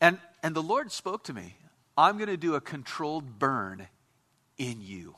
And, 0.00 0.18
and 0.42 0.54
the 0.54 0.62
Lord 0.62 0.92
spoke 0.92 1.24
to 1.24 1.32
me 1.32 1.56
I'm 1.96 2.16
going 2.16 2.28
to 2.28 2.36
do 2.36 2.54
a 2.54 2.60
controlled 2.60 3.38
burn 3.38 3.86
in 4.58 4.80
you. 4.80 5.14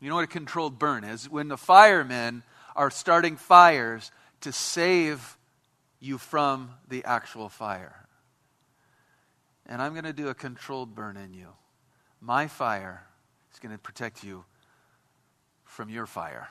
You 0.00 0.08
know 0.08 0.16
what 0.16 0.24
a 0.24 0.28
controlled 0.28 0.78
burn 0.78 1.04
is? 1.04 1.30
When 1.30 1.48
the 1.48 1.56
firemen 1.56 2.42
are 2.74 2.90
starting 2.90 3.36
fires 3.36 4.10
to 4.40 4.52
save 4.52 5.36
you 6.02 6.18
from 6.18 6.70
the 6.88 7.04
actual 7.04 7.48
fire. 7.48 7.94
And 9.66 9.80
I'm 9.80 9.92
going 9.92 10.04
to 10.04 10.12
do 10.12 10.28
a 10.28 10.34
controlled 10.34 10.96
burn 10.96 11.16
in 11.16 11.32
you. 11.32 11.46
My 12.20 12.48
fire 12.48 13.06
is 13.52 13.60
going 13.60 13.72
to 13.72 13.78
protect 13.78 14.24
you 14.24 14.44
from 15.64 15.88
your 15.88 16.06
fire. 16.06 16.48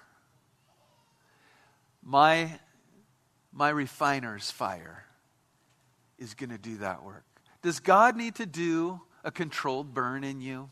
My, 2.02 2.60
my 3.52 3.70
refiner's 3.70 4.50
fire 4.50 5.06
is 6.18 6.34
going 6.34 6.52
to 6.52 6.58
do 6.58 6.78
that 6.78 7.04
work. 7.04 7.26
Does 7.62 7.82
God 7.82 8.16
need 8.16 8.36
to 8.36 8.46
do 8.46 9.02
a 9.24 9.32
controlled 9.32 9.94
burn 9.94 10.24
in 10.24 10.40
you? 10.40 10.72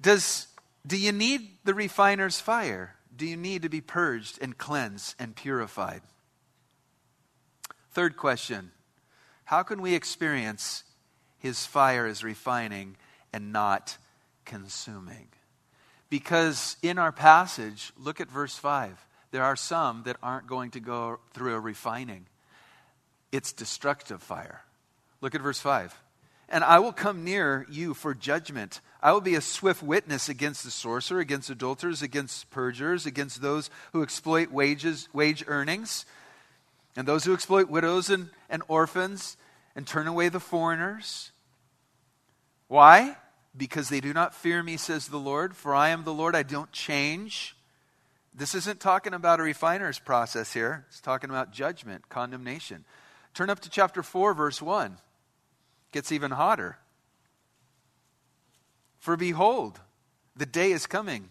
Does, 0.00 0.48
do 0.84 0.98
you 0.98 1.12
need 1.12 1.48
the 1.62 1.74
refiner's 1.74 2.40
fire? 2.40 2.96
Do 3.14 3.24
you 3.24 3.36
need 3.36 3.62
to 3.62 3.68
be 3.68 3.80
purged 3.80 4.40
and 4.42 4.58
cleansed 4.58 5.14
and 5.20 5.36
purified? 5.36 6.02
Third 7.94 8.16
question 8.16 8.72
How 9.44 9.62
can 9.62 9.80
we 9.80 9.94
experience 9.94 10.82
his 11.38 11.64
fire 11.64 12.06
as 12.06 12.24
refining 12.24 12.96
and 13.32 13.52
not 13.52 13.96
consuming? 14.44 15.28
Because 16.10 16.76
in 16.82 16.98
our 16.98 17.12
passage, 17.12 17.92
look 17.96 18.20
at 18.20 18.30
verse 18.30 18.56
5. 18.56 19.06
There 19.30 19.44
are 19.44 19.56
some 19.56 20.02
that 20.04 20.16
aren't 20.22 20.46
going 20.46 20.72
to 20.72 20.80
go 20.80 21.18
through 21.32 21.54
a 21.54 21.60
refining, 21.60 22.26
it's 23.32 23.52
destructive 23.52 24.22
fire. 24.22 24.62
Look 25.20 25.34
at 25.34 25.40
verse 25.40 25.60
5. 25.60 26.00
And 26.50 26.62
I 26.62 26.80
will 26.80 26.92
come 26.92 27.24
near 27.24 27.64
you 27.70 27.94
for 27.94 28.12
judgment. 28.12 28.80
I 29.02 29.12
will 29.12 29.22
be 29.22 29.34
a 29.34 29.40
swift 29.40 29.82
witness 29.82 30.28
against 30.28 30.62
the 30.62 30.70
sorcerer, 30.70 31.20
against 31.20 31.48
adulterers, 31.48 32.02
against 32.02 32.50
perjurers, 32.50 33.06
against 33.06 33.40
those 33.40 33.70
who 33.92 34.02
exploit 34.02 34.50
wages, 34.50 35.08
wage 35.12 35.42
earnings 35.46 36.04
and 36.96 37.06
those 37.06 37.24
who 37.24 37.34
exploit 37.34 37.68
widows 37.68 38.10
and, 38.10 38.30
and 38.48 38.62
orphans 38.68 39.36
and 39.74 39.86
turn 39.86 40.06
away 40.06 40.28
the 40.28 40.40
foreigners. 40.40 41.32
Why? 42.68 43.16
Because 43.56 43.88
they 43.88 44.00
do 44.00 44.12
not 44.12 44.34
fear 44.34 44.62
me, 44.62 44.76
says 44.76 45.08
the 45.08 45.18
Lord, 45.18 45.56
for 45.56 45.74
I 45.74 45.90
am 45.90 46.04
the 46.04 46.14
Lord, 46.14 46.36
I 46.36 46.42
don't 46.42 46.72
change. 46.72 47.56
This 48.34 48.54
isn't 48.54 48.80
talking 48.80 49.14
about 49.14 49.40
a 49.40 49.44
refiner's 49.44 49.98
process 49.98 50.52
here. 50.52 50.86
It's 50.88 51.00
talking 51.00 51.30
about 51.30 51.52
judgment, 51.52 52.08
condemnation. 52.08 52.84
Turn 53.32 53.50
up 53.50 53.60
to 53.60 53.70
chapter 53.70 54.02
4, 54.02 54.34
verse 54.34 54.60
1. 54.60 54.92
It 54.92 54.98
gets 55.92 56.10
even 56.10 56.32
hotter. 56.32 56.78
For 58.98 59.16
behold, 59.16 59.80
the 60.36 60.46
day 60.46 60.72
is 60.72 60.86
coming, 60.86 61.30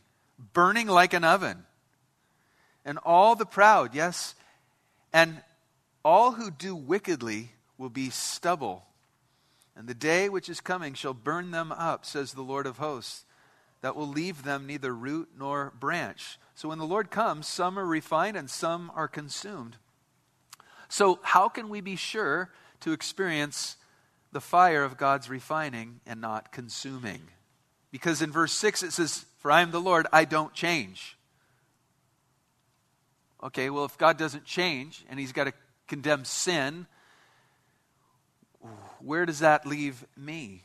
burning 0.53 0.87
like 0.87 1.13
an 1.13 1.23
oven. 1.23 1.65
And 2.85 2.97
all 2.99 3.35
the 3.35 3.45
proud, 3.45 3.95
yes, 3.95 4.35
and 5.13 5.41
all 6.03 6.33
who 6.33 6.51
do 6.51 6.75
wickedly 6.75 7.51
will 7.77 7.89
be 7.89 8.09
stubble, 8.09 8.85
and 9.75 9.87
the 9.87 9.93
day 9.93 10.29
which 10.29 10.49
is 10.49 10.61
coming 10.61 10.93
shall 10.93 11.13
burn 11.13 11.51
them 11.51 11.71
up, 11.71 12.05
says 12.05 12.33
the 12.33 12.41
Lord 12.41 12.65
of 12.65 12.77
hosts. 12.77 13.25
that 13.81 13.97
will 13.97 14.07
leave 14.07 14.43
them 14.43 14.65
neither 14.65 14.95
root 14.95 15.27
nor 15.37 15.73
branch. 15.77 16.39
So 16.55 16.69
when 16.69 16.77
the 16.77 16.85
Lord 16.85 17.11
comes, 17.11 17.47
some 17.47 17.77
are 17.77 17.85
refined 17.85 18.37
and 18.37 18.49
some 18.49 18.89
are 18.95 19.09
consumed. 19.09 19.75
So, 20.87 21.19
how 21.21 21.49
can 21.49 21.67
we 21.67 21.81
be 21.81 21.97
sure 21.97 22.49
to 22.81 22.93
experience 22.93 23.75
the 24.31 24.39
fire 24.39 24.83
of 24.83 24.95
God's 24.95 25.29
refining 25.29 25.99
and 26.05 26.21
not 26.21 26.51
consuming? 26.51 27.23
Because 27.91 28.21
in 28.21 28.31
verse 28.31 28.53
6 28.53 28.83
it 28.83 28.93
says, 28.93 29.25
For 29.39 29.51
I 29.51 29.61
am 29.61 29.71
the 29.71 29.81
Lord, 29.81 30.07
I 30.13 30.25
don't 30.25 30.53
change. 30.53 31.17
Okay, 33.41 33.69
well, 33.69 33.85
if 33.85 33.97
God 33.97 34.17
doesn't 34.17 34.45
change 34.45 35.03
and 35.09 35.19
he's 35.19 35.33
got 35.33 35.45
to 35.45 35.53
condemn 35.87 36.25
sin, 36.25 36.87
where 38.99 39.25
does 39.25 39.39
that 39.39 39.65
leave 39.65 40.05
me? 40.15 40.63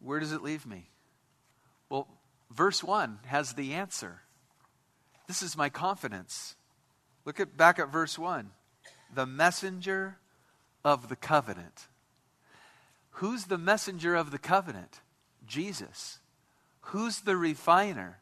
Where 0.00 0.20
does 0.20 0.32
it 0.32 0.42
leave 0.42 0.66
me? 0.66 0.90
Well, 1.88 2.08
verse 2.50 2.82
1 2.82 3.20
has 3.26 3.52
the 3.52 3.74
answer. 3.74 4.20
This 5.28 5.42
is 5.42 5.56
my 5.56 5.68
confidence. 5.68 6.56
Look 7.24 7.40
at 7.40 7.56
back 7.56 7.78
at 7.78 7.90
verse 7.90 8.18
1. 8.18 8.50
The 9.14 9.26
messenger 9.26 10.18
of 10.84 11.08
the 11.08 11.16
covenant. 11.16 11.88
Who's 13.16 13.44
the 13.44 13.58
messenger 13.58 14.14
of 14.14 14.30
the 14.30 14.38
covenant? 14.38 15.00
Jesus. 15.46 16.18
Who's 16.86 17.20
the 17.20 17.36
refiner? 17.36 18.18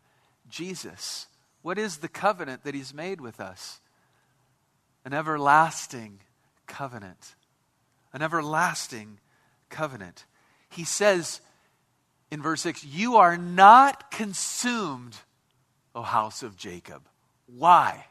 Jesus. 0.48 1.26
What 1.62 1.78
is 1.78 1.98
the 1.98 2.08
covenant 2.08 2.64
that 2.64 2.74
he's 2.74 2.94
made 2.94 3.20
with 3.20 3.40
us? 3.40 3.80
An 5.04 5.12
everlasting 5.12 6.20
covenant. 6.66 7.34
An 8.12 8.22
everlasting 8.22 9.18
covenant. 9.68 10.24
He 10.68 10.84
says 10.84 11.40
in 12.30 12.42
verse 12.42 12.62
6 12.62 12.84
You 12.84 13.16
are 13.16 13.36
not 13.36 14.10
consumed, 14.10 15.16
O 15.94 16.02
house 16.02 16.42
of 16.42 16.56
Jacob. 16.56 17.02
Why? 17.46 18.06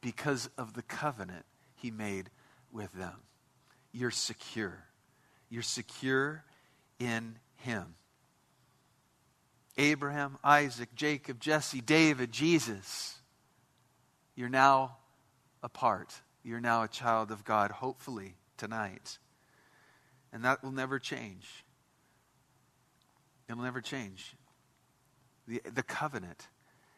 Because 0.00 0.48
of 0.58 0.74
the 0.74 0.82
covenant 0.82 1.44
he 1.74 1.90
made 1.90 2.30
with 2.72 2.92
them. 2.92 3.14
You're 3.92 4.10
secure. 4.10 4.84
You're 5.48 5.62
secure 5.62 6.44
in 6.98 7.36
him. 7.56 7.94
Abraham, 9.76 10.38
Isaac, 10.44 10.94
Jacob, 10.94 11.40
Jesse, 11.40 11.80
David, 11.80 12.30
Jesus. 12.32 13.18
You're 14.36 14.48
now 14.48 14.98
a 15.62 15.68
part. 15.68 16.12
You're 16.42 16.60
now 16.60 16.82
a 16.82 16.88
child 16.88 17.30
of 17.30 17.44
God, 17.44 17.70
hopefully, 17.70 18.36
tonight. 18.56 19.18
And 20.32 20.44
that 20.44 20.62
will 20.62 20.72
never 20.72 20.98
change. 20.98 21.64
It'll 23.48 23.62
never 23.62 23.80
change. 23.80 24.36
The, 25.46 25.60
the 25.72 25.82
covenant. 25.82 26.48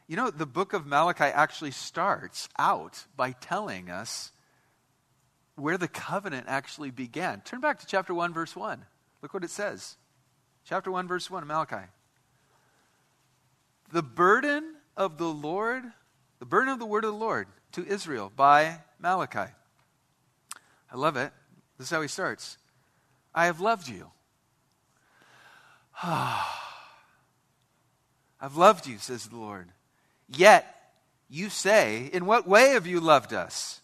You 0.07 0.17
know, 0.17 0.31
the 0.31 0.47
book 0.47 0.73
of 0.73 0.87
Malachi 0.87 1.25
actually 1.25 1.73
starts 1.73 2.49
out 2.59 3.05
by 3.17 3.33
telling 3.33 3.91
us 3.91 4.33
where 5.57 5.79
the 5.79 5.89
covenant 5.89 6.47
actually 6.49 6.91
began. 6.91 7.41
Turn 7.41 7.61
back 7.61 7.81
to 7.81 7.87
chapter 7.87 8.15
1, 8.15 8.33
verse 8.33 8.55
1. 8.55 8.85
Look 9.23 9.35
what 9.35 9.45
it 9.45 9.51
says. 9.51 9.97
Chapter 10.65 10.91
1, 10.91 11.09
verse 11.09 11.31
1 11.31 11.43
of 11.43 11.49
Malachi. 11.49 11.89
The 13.93 14.03
burden 14.03 14.75
of 14.97 15.19
the 15.19 15.29
Lord, 15.29 15.85
the 16.39 16.47
burden 16.47 16.71
of 16.71 16.79
the 16.79 16.87
word 16.87 17.05
of 17.05 17.13
the 17.13 17.19
Lord 17.19 17.49
to 17.73 17.87
Israel 17.87 18.33
by 18.35 18.79
Malachi. 18.99 19.53
I 20.93 20.97
love 20.97 21.17
it. 21.17 21.33
This 21.79 21.89
is 21.89 21.91
how 21.91 22.03
he 22.03 22.09
starts 22.09 22.59
I 23.35 23.47
have 23.47 23.61
loved 23.61 23.89
you. 23.89 24.11
I've 26.03 26.47
loved 28.57 28.87
you, 28.87 28.99
says 28.99 29.27
the 29.27 29.37
Lord. 29.37 29.69
Yet 30.29 30.67
you 31.29 31.49
say, 31.49 32.11
In 32.13 32.27
what 32.27 32.47
way 32.47 32.71
have 32.71 32.87
you 32.87 33.01
loved 33.01 33.33
us? 33.33 33.81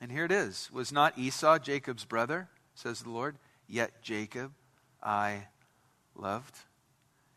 And 0.00 0.10
here 0.10 0.24
it 0.24 0.32
is 0.32 0.70
Was 0.72 0.92
not 0.92 1.18
Esau 1.18 1.58
Jacob's 1.58 2.04
brother, 2.04 2.48
says 2.74 3.02
the 3.02 3.10
Lord? 3.10 3.36
Yet 3.66 4.02
Jacob 4.02 4.52
I 5.02 5.46
loved. 6.14 6.56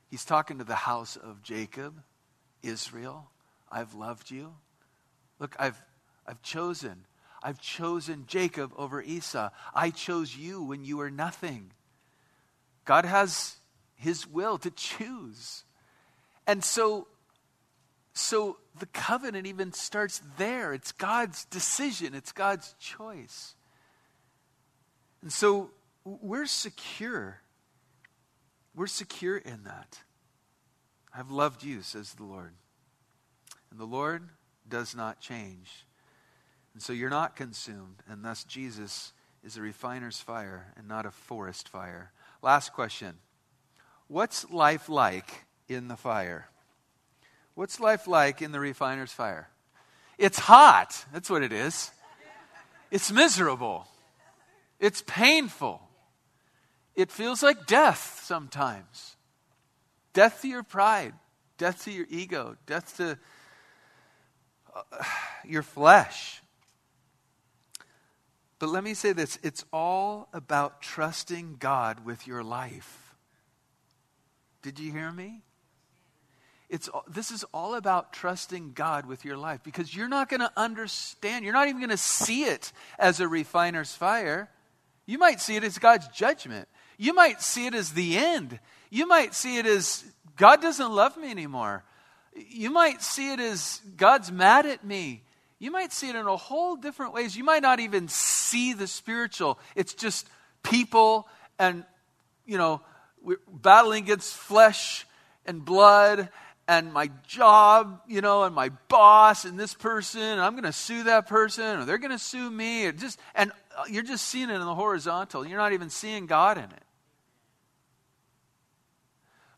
He's 0.09 0.25
talking 0.25 0.57
to 0.57 0.63
the 0.63 0.75
house 0.75 1.15
of 1.15 1.41
Jacob, 1.43 2.01
Israel. 2.63 3.29
I've 3.71 3.93
loved 3.93 4.31
you. 4.31 4.55
Look, 5.39 5.55
I've, 5.59 5.81
I've 6.25 6.41
chosen. 6.41 7.05
I've 7.43 7.59
chosen 7.59 8.25
Jacob 8.27 8.71
over 8.77 9.01
Esau. 9.01 9.49
I 9.73 9.89
chose 9.91 10.35
you 10.35 10.63
when 10.63 10.83
you 10.83 10.97
were 10.97 11.11
nothing. 11.11 11.71
God 12.85 13.05
has 13.05 13.57
his 13.95 14.25
will 14.25 14.57
to 14.59 14.71
choose. 14.71 15.63
And 16.45 16.63
so 16.63 17.07
so 18.17 18.57
the 18.79 18.87
covenant 18.87 19.45
even 19.45 19.71
starts 19.73 20.21
there. 20.37 20.73
It's 20.73 20.91
God's 20.91 21.45
decision, 21.45 22.15
it's 22.15 22.31
God's 22.31 22.73
choice. 22.79 23.55
And 25.21 25.31
so 25.31 25.71
we're 26.03 26.47
secure. 26.47 27.41
We're 28.77 28.85
secure 28.85 29.37
in 29.37 29.63
that. 29.63 30.01
I've 31.11 31.31
loved 31.31 31.63
you, 31.63 31.81
says 31.81 32.13
the 32.13 32.23
Lord. 32.23 32.53
And 33.71 33.79
the 33.79 33.85
Lord 33.85 34.29
does 34.69 34.95
not 34.95 35.19
change. 35.19 35.87
And 36.75 36.83
so 36.83 36.93
you're 36.93 37.09
not 37.09 37.35
consumed, 37.35 38.03
and 38.07 38.23
thus 38.23 38.43
Jesus 38.43 39.13
is 39.43 39.57
a 39.57 39.61
refiner's 39.61 40.19
fire 40.19 40.73
and 40.77 40.87
not 40.87 41.07
a 41.07 41.11
forest 41.11 41.67
fire. 41.67 42.11
Last 42.43 42.71
question 42.71 43.15
What's 44.07 44.47
life 44.51 44.89
like 44.89 45.45
in 45.67 45.87
the 45.87 45.97
fire? 45.97 46.47
What's 47.55 47.79
life 47.79 48.07
like 48.07 48.43
in 48.43 48.51
the 48.51 48.59
refiner's 48.59 49.11
fire? 49.11 49.49
It's 50.19 50.37
hot. 50.37 51.03
That's 51.11 51.31
what 51.31 51.41
it 51.41 51.51
is. 51.51 51.89
It's 52.91 53.11
miserable. 53.11 53.87
It's 54.79 55.03
painful. 55.07 55.81
It 56.97 57.11
feels 57.11 57.43
like 57.43 57.67
death 57.67 58.21
sometimes. 58.25 59.15
Death 60.13 60.41
to 60.41 60.47
your 60.47 60.63
pride, 60.63 61.13
death 61.59 61.83
to 61.85 61.91
your 61.91 62.07
ego, 62.09 62.57
death 62.65 62.97
to 62.97 63.19
uh, 64.75 65.03
your 65.45 65.61
flesh. 65.61 66.41
But 68.57 68.69
let 68.69 68.83
me 68.83 68.95
say 68.95 69.13
this 69.13 69.37
it's 69.43 69.63
all 69.71 70.27
about 70.33 70.81
trusting 70.81 71.57
God 71.59 72.03
with 72.03 72.25
your 72.25 72.43
life. 72.43 73.15
Did 74.63 74.79
you 74.79 74.91
hear 74.91 75.11
me? 75.11 75.43
It's, 76.67 76.89
this 77.07 77.29
is 77.31 77.45
all 77.53 77.75
about 77.75 78.11
trusting 78.11 78.73
God 78.73 79.05
with 79.05 79.23
your 79.23 79.37
life 79.37 79.61
because 79.63 79.95
you're 79.95 80.09
not 80.09 80.29
going 80.29 80.41
to 80.41 80.51
understand. 80.57 81.45
You're 81.45 81.53
not 81.53 81.67
even 81.69 81.79
going 81.79 81.91
to 81.91 81.95
see 81.95 82.43
it 82.43 82.73
as 82.99 83.19
a 83.19 83.27
refiner's 83.27 83.93
fire. 83.93 84.49
You 85.05 85.17
might 85.17 85.39
see 85.39 85.55
it 85.55 85.63
as 85.63 85.77
God's 85.77 86.07
judgment. 86.09 86.67
You 86.97 87.13
might 87.13 87.41
see 87.41 87.67
it 87.67 87.75
as 87.75 87.91
the 87.91 88.17
end. 88.17 88.59
You 88.89 89.07
might 89.07 89.33
see 89.33 89.57
it 89.57 89.65
as 89.65 90.03
God 90.35 90.61
doesn't 90.61 90.91
love 90.91 91.17
me 91.17 91.31
anymore. 91.31 91.83
You 92.35 92.69
might 92.69 93.01
see 93.01 93.33
it 93.33 93.39
as 93.39 93.81
God's 93.95 94.31
mad 94.31 94.65
at 94.65 94.83
me. 94.83 95.23
You 95.59 95.71
might 95.71 95.91
see 95.91 96.09
it 96.09 96.15
in 96.15 96.27
a 96.27 96.37
whole 96.37 96.75
different 96.75 97.13
ways. 97.13 97.35
You 97.35 97.43
might 97.43 97.63
not 97.63 97.79
even 97.79 98.07
see 98.07 98.73
the 98.73 98.87
spiritual. 98.87 99.59
It's 99.75 99.93
just 99.93 100.27
people 100.63 101.27
and, 101.57 101.83
you 102.45 102.57
know, 102.57 102.81
we're 103.21 103.39
battling 103.51 104.03
against 104.03 104.35
flesh 104.35 105.05
and 105.45 105.65
blood 105.65 106.29
and 106.67 106.91
my 106.93 107.09
job, 107.27 108.01
you 108.07 108.21
know, 108.21 108.43
and 108.43 108.53
my 108.53 108.69
boss 108.89 109.45
and 109.45 109.57
this 109.59 109.73
person, 109.73 110.21
and 110.21 110.41
I'm 110.41 110.51
going 110.51 110.65
to 110.65 110.73
sue 110.73 111.03
that 111.03 111.27
person, 111.27 111.79
or 111.79 111.85
they're 111.85 111.97
going 111.97 112.11
to 112.11 112.19
sue 112.19 112.51
me, 112.51 112.85
or 112.85 112.91
just, 112.91 113.19
and 113.33 113.51
uh, 113.77 113.83
you're 113.89 114.03
just 114.03 114.25
seeing 114.27 114.49
it 114.49 114.55
in 114.55 114.59
the 114.59 114.75
horizontal. 114.75 115.47
You're 115.47 115.59
not 115.59 115.71
even 115.71 115.89
seeing 115.89 116.25
God 116.25 116.57
in 116.57 116.65
it. 116.65 116.83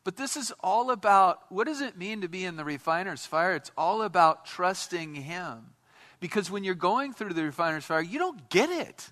But 0.02 0.16
this 0.16 0.36
is 0.36 0.52
all 0.60 0.90
about 0.90 1.40
what 1.50 1.66
does 1.66 1.80
it 1.80 1.98
mean 1.98 2.22
to 2.22 2.28
be 2.28 2.44
in 2.44 2.56
the 2.56 2.64
refiner's 2.64 3.26
fire? 3.26 3.54
It's 3.54 3.70
all 3.76 4.02
about 4.02 4.46
trusting 4.46 5.14
Him. 5.14 5.74
Because 6.20 6.50
when 6.50 6.64
you're 6.64 6.74
going 6.74 7.12
through 7.12 7.34
the 7.34 7.44
refiner's 7.44 7.84
fire, 7.84 8.02
you 8.02 8.18
don't 8.18 8.48
get 8.50 8.70
it. 8.70 9.10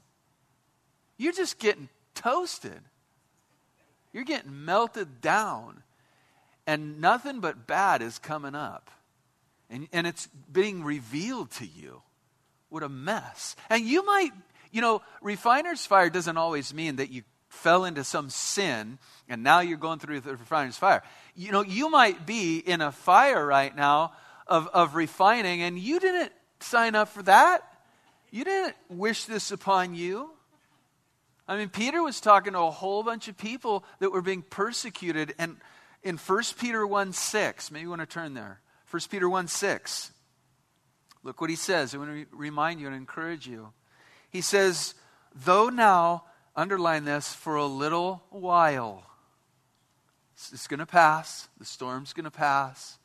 You're 1.17 1.33
just 1.33 1.59
getting 1.59 1.89
toasted. 2.15 2.81
You're 4.13 4.25
getting 4.25 4.65
melted 4.65 5.21
down. 5.21 5.83
And 6.67 7.01
nothing 7.01 7.41
but 7.41 7.67
bad 7.67 8.03
is 8.03 8.19
coming 8.19 8.55
up. 8.55 8.91
And, 9.71 9.89
and 9.93 10.07
it's 10.07 10.29
being 10.51 10.85
revealed 10.85 11.51
to 11.53 11.67
you. 11.67 12.03
What 12.69 12.83
a 12.83 12.89
mess. 12.89 13.57
And 13.71 13.85
you 13.85 14.05
might, 14.05 14.33
you 14.71 14.81
know, 14.81 15.03
refiner's 15.23 15.85
fire 15.87 16.11
doesn't 16.11 16.37
always 16.37 16.73
mean 16.73 16.97
that 16.97 17.11
you 17.11 17.23
fell 17.59 17.85
into 17.85 18.05
some 18.05 18.31
sin 18.31 18.99
and 19.29 19.43
now 19.43 19.61
you're 19.61 19.79
going 19.79 19.99
through 19.99 20.21
the 20.21 20.37
refiner's 20.37 20.77
fire. 20.77 21.03
You 21.35 21.53
know, 21.53 21.63
you 21.63 21.91
might 21.91 22.27
be 22.27 22.59
in 22.59 22.81
a 22.81 22.91
fire 22.91 23.45
right 23.45 23.75
now 23.75 24.13
of, 24.47 24.69
of 24.69 24.95
refining 24.95 25.63
and 25.63 25.79
you 25.79 26.01
didn't 26.01 26.33
sign 26.61 26.95
up 26.95 27.09
for 27.09 27.23
that. 27.25 27.63
You 28.31 28.45
didn't 28.45 28.77
wish 28.89 29.25
this 29.25 29.51
upon 29.51 29.95
you. 29.95 30.31
I 31.47 31.57
mean, 31.57 31.69
Peter 31.69 32.03
was 32.03 32.21
talking 32.21 32.53
to 32.53 32.59
a 32.61 32.71
whole 32.71 33.03
bunch 33.03 33.29
of 33.29 33.39
people 33.39 33.85
that 34.01 34.11
were 34.11 34.21
being 34.21 34.43
persecuted. 34.43 35.35
And 35.39 35.57
in 36.03 36.19
1 36.19 36.43
Peter 36.59 36.87
1 36.87 37.13
6, 37.13 37.71
maybe 37.71 37.83
you 37.85 37.91
want 37.91 38.03
to 38.03 38.07
turn 38.07 38.35
there. 38.35 38.61
1 38.91 39.03
Peter 39.11 39.29
1 39.29 39.49
6. 39.49 40.13
Look 41.23 41.41
what 41.41 41.51
he 41.51 41.57
says. 41.57 41.95
I 41.95 41.99
want 41.99 42.11
to 42.11 42.37
remind 42.37 42.81
you 42.81 42.87
and 42.87 42.95
encourage 42.95 43.47
you. 43.47 43.73
He 44.31 44.43
says, 44.43 44.95
Though 45.35 45.69
now, 45.69 46.25
underline 46.59 47.05
this, 47.05 47.33
for 47.33 47.55
a 47.55 47.65
little 47.65 48.21
while, 48.31 49.05
it's 50.35 50.67
going 50.67 50.81
to 50.81 50.87
pass, 50.87 51.49
the 51.59 51.65
storm's 51.65 52.13
going 52.13 52.25
to 52.25 52.31
pass. 52.31 52.99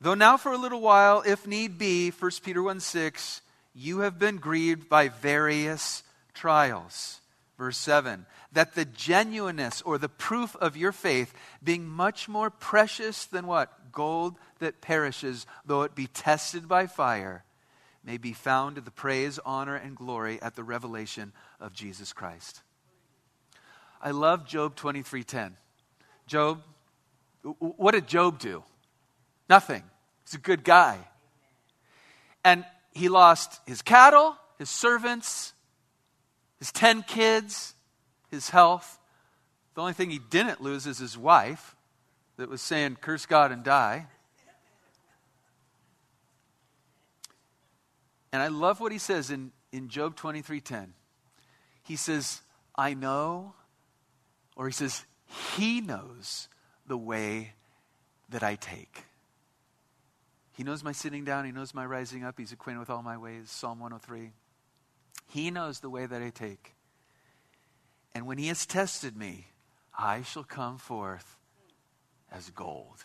Though 0.00 0.14
now 0.14 0.36
for 0.36 0.52
a 0.52 0.58
little 0.58 0.80
while, 0.80 1.22
if 1.24 1.46
need 1.46 1.78
be, 1.78 2.10
1 2.10 2.30
Peter 2.44 2.62
1 2.62 2.80
6, 2.80 3.40
you 3.74 4.00
have 4.00 4.18
been 4.18 4.36
grieved 4.36 4.88
by 4.88 5.08
various 5.08 6.02
trials. 6.34 7.20
Verse 7.56 7.78
7 7.78 8.26
that 8.52 8.74
the 8.74 8.84
genuineness 8.84 9.80
or 9.80 9.96
the 9.96 10.10
proof 10.10 10.54
of 10.56 10.76
your 10.76 10.92
faith, 10.92 11.32
being 11.64 11.86
much 11.86 12.28
more 12.28 12.50
precious 12.50 13.24
than 13.24 13.46
what? 13.46 13.92
Gold 13.92 14.36
that 14.58 14.82
perishes, 14.82 15.46
though 15.64 15.82
it 15.82 15.94
be 15.94 16.06
tested 16.06 16.68
by 16.68 16.86
fire, 16.86 17.44
may 18.04 18.16
be 18.16 18.32
found 18.32 18.76
to 18.76 18.82
the 18.82 18.90
praise, 18.90 19.38
honor, 19.44 19.76
and 19.76 19.96
glory 19.96 20.40
at 20.42 20.56
the 20.56 20.64
revelation 20.64 21.32
of 21.60 21.72
Jesus 21.72 22.12
Christ. 22.12 22.62
I 24.00 24.10
love 24.10 24.46
Job 24.46 24.74
23:10. 24.74 25.56
Job, 26.26 26.62
what 27.42 27.92
did 27.92 28.08
Job 28.08 28.38
do? 28.38 28.64
Nothing. 29.48 29.82
He's 30.24 30.34
a 30.34 30.38
good 30.38 30.64
guy. 30.64 30.98
And 32.44 32.64
he 32.92 33.08
lost 33.08 33.60
his 33.66 33.82
cattle, 33.82 34.36
his 34.58 34.70
servants, 34.70 35.52
his 36.58 36.72
10 36.72 37.02
kids, 37.02 37.74
his 38.30 38.50
health. 38.50 38.98
The 39.74 39.80
only 39.80 39.92
thing 39.92 40.10
he 40.10 40.18
didn't 40.18 40.60
lose 40.60 40.86
is 40.86 40.98
his 40.98 41.16
wife 41.16 41.76
that 42.36 42.48
was 42.48 42.62
saying, 42.62 42.96
Curse 43.00 43.26
God 43.26 43.52
and 43.52 43.62
die. 43.62 44.08
And 48.32 48.42
I 48.42 48.48
love 48.48 48.80
what 48.80 48.92
he 48.92 48.98
says 48.98 49.30
in, 49.30 49.52
in 49.72 49.88
Job 49.88 50.16
23:10. 50.16 50.88
He 51.82 51.96
says, 51.96 52.40
I 52.76 52.94
know, 52.94 53.54
or 54.56 54.66
he 54.66 54.72
says, 54.72 55.04
He 55.56 55.80
knows 55.80 56.48
the 56.86 56.96
way 56.96 57.52
that 58.30 58.42
I 58.42 58.54
take. 58.54 59.04
He 60.56 60.64
knows 60.64 60.84
my 60.84 60.92
sitting 60.92 61.24
down. 61.24 61.44
He 61.44 61.52
knows 61.52 61.74
my 61.74 61.84
rising 61.84 62.24
up. 62.24 62.38
He's 62.38 62.52
acquainted 62.52 62.80
with 62.80 62.90
all 62.90 63.02
my 63.02 63.16
ways. 63.16 63.50
Psalm 63.50 63.80
103. 63.80 64.32
He 65.28 65.50
knows 65.50 65.80
the 65.80 65.90
way 65.90 66.06
that 66.06 66.22
I 66.22 66.30
take. 66.30 66.74
And 68.14 68.26
when 68.26 68.38
he 68.38 68.48
has 68.48 68.66
tested 68.66 69.16
me, 69.16 69.46
I 69.98 70.22
shall 70.22 70.44
come 70.44 70.78
forth 70.78 71.36
as 72.30 72.50
gold. 72.50 73.04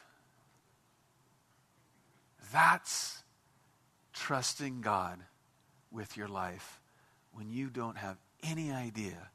That's 2.51 3.23
trusting 4.19 4.81
God 4.81 5.19
with 5.91 6.17
your 6.17 6.27
life 6.27 6.79
when 7.31 7.51
you 7.51 7.69
don't 7.69 7.97
have 7.97 8.17
any 8.43 8.71
idea 8.71 9.29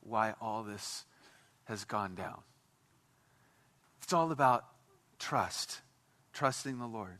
why 0.00 0.34
all 0.40 0.62
this 0.62 1.04
has 1.64 1.84
gone 1.84 2.14
down. 2.14 2.40
It's 4.02 4.12
all 4.12 4.32
about 4.32 4.64
trust, 5.18 5.80
trusting 6.32 6.78
the 6.78 6.86
Lord. 6.86 7.18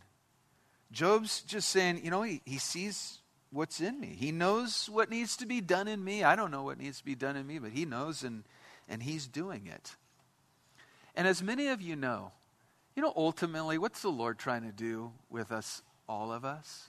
Job's 0.91 1.43
just 1.43 1.69
saying, 1.69 2.01
you 2.03 2.11
know, 2.11 2.23
he, 2.23 2.41
he 2.47 2.59
sees 2.59 3.19
what's 3.51 3.81
in 3.81 4.01
me. 4.01 4.17
He 4.19 4.33
knows 4.33 4.89
what 4.91 5.11
needs 5.11 5.37
to 5.39 5.47
be 5.47 5.61
done 5.61 5.89
in 5.89 6.03
me. 6.03 6.25
I 6.25 6.37
don't 6.37 6.51
know 6.51 6.63
what 6.63 6.79
needs 6.79 6.99
to 6.99 7.05
be 7.05 7.15
done 7.15 7.37
in 7.37 7.47
me, 7.47 7.59
but 7.59 7.73
he 7.73 7.85
knows 7.85 8.23
and, 8.23 8.45
and 8.89 9.03
he's 9.03 9.27
doing 9.27 9.67
it. 9.67 9.97
And 11.15 11.27
as 11.27 11.43
many 11.43 11.69
of 11.69 11.83
you 11.83 11.97
know, 11.97 12.33
you 12.95 13.03
know, 13.03 13.13
ultimately, 13.17 13.77
what's 13.77 14.03
the 14.03 14.09
Lord 14.09 14.39
trying 14.39 14.63
to 14.63 14.73
do 14.73 15.13
with 15.29 15.53
us, 15.53 15.83
all 16.09 16.33
of 16.33 16.45
us? 16.45 16.88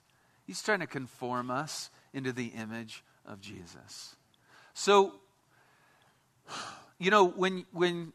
He's 0.49 0.63
trying 0.63 0.79
to 0.79 0.88
conform 0.88 1.51
us 1.51 1.91
into 2.12 2.31
the 2.31 2.47
image 2.47 3.03
of 3.23 3.39
Jesus. 3.39 4.15
So, 4.73 5.13
you 6.97 7.12
know, 7.12 7.27
when, 7.27 7.67
when, 7.71 8.13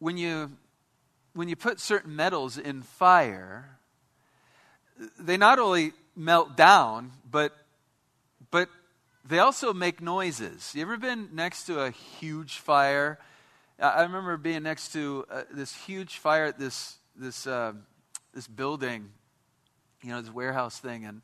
when, 0.00 0.16
you, 0.16 0.50
when 1.34 1.48
you 1.48 1.54
put 1.54 1.78
certain 1.78 2.16
metals 2.16 2.58
in 2.58 2.82
fire, 2.82 3.78
they 5.20 5.36
not 5.36 5.60
only 5.60 5.92
melt 6.16 6.56
down, 6.56 7.12
but, 7.30 7.56
but 8.50 8.68
they 9.24 9.38
also 9.38 9.72
make 9.72 10.02
noises. 10.02 10.72
You 10.74 10.82
ever 10.82 10.96
been 10.96 11.28
next 11.32 11.66
to 11.66 11.78
a 11.78 11.92
huge 11.92 12.58
fire? 12.58 13.20
I 13.78 14.02
remember 14.02 14.36
being 14.36 14.64
next 14.64 14.92
to 14.94 15.26
uh, 15.30 15.42
this 15.52 15.76
huge 15.76 16.16
fire 16.16 16.46
at 16.46 16.58
this, 16.58 16.96
this, 17.14 17.46
uh, 17.46 17.74
this 18.34 18.48
building, 18.48 19.10
you 20.02 20.10
know, 20.10 20.20
this 20.20 20.32
warehouse 20.32 20.78
thing, 20.78 21.04
and, 21.04 21.22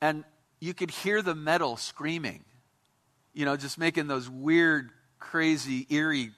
and 0.00 0.24
you 0.60 0.74
could 0.74 0.90
hear 0.90 1.22
the 1.22 1.34
metal 1.34 1.76
screaming, 1.76 2.44
you 3.32 3.44
know, 3.44 3.56
just 3.56 3.78
making 3.78 4.06
those 4.06 4.28
weird, 4.28 4.90
crazy, 5.18 5.86
eerie 5.90 6.30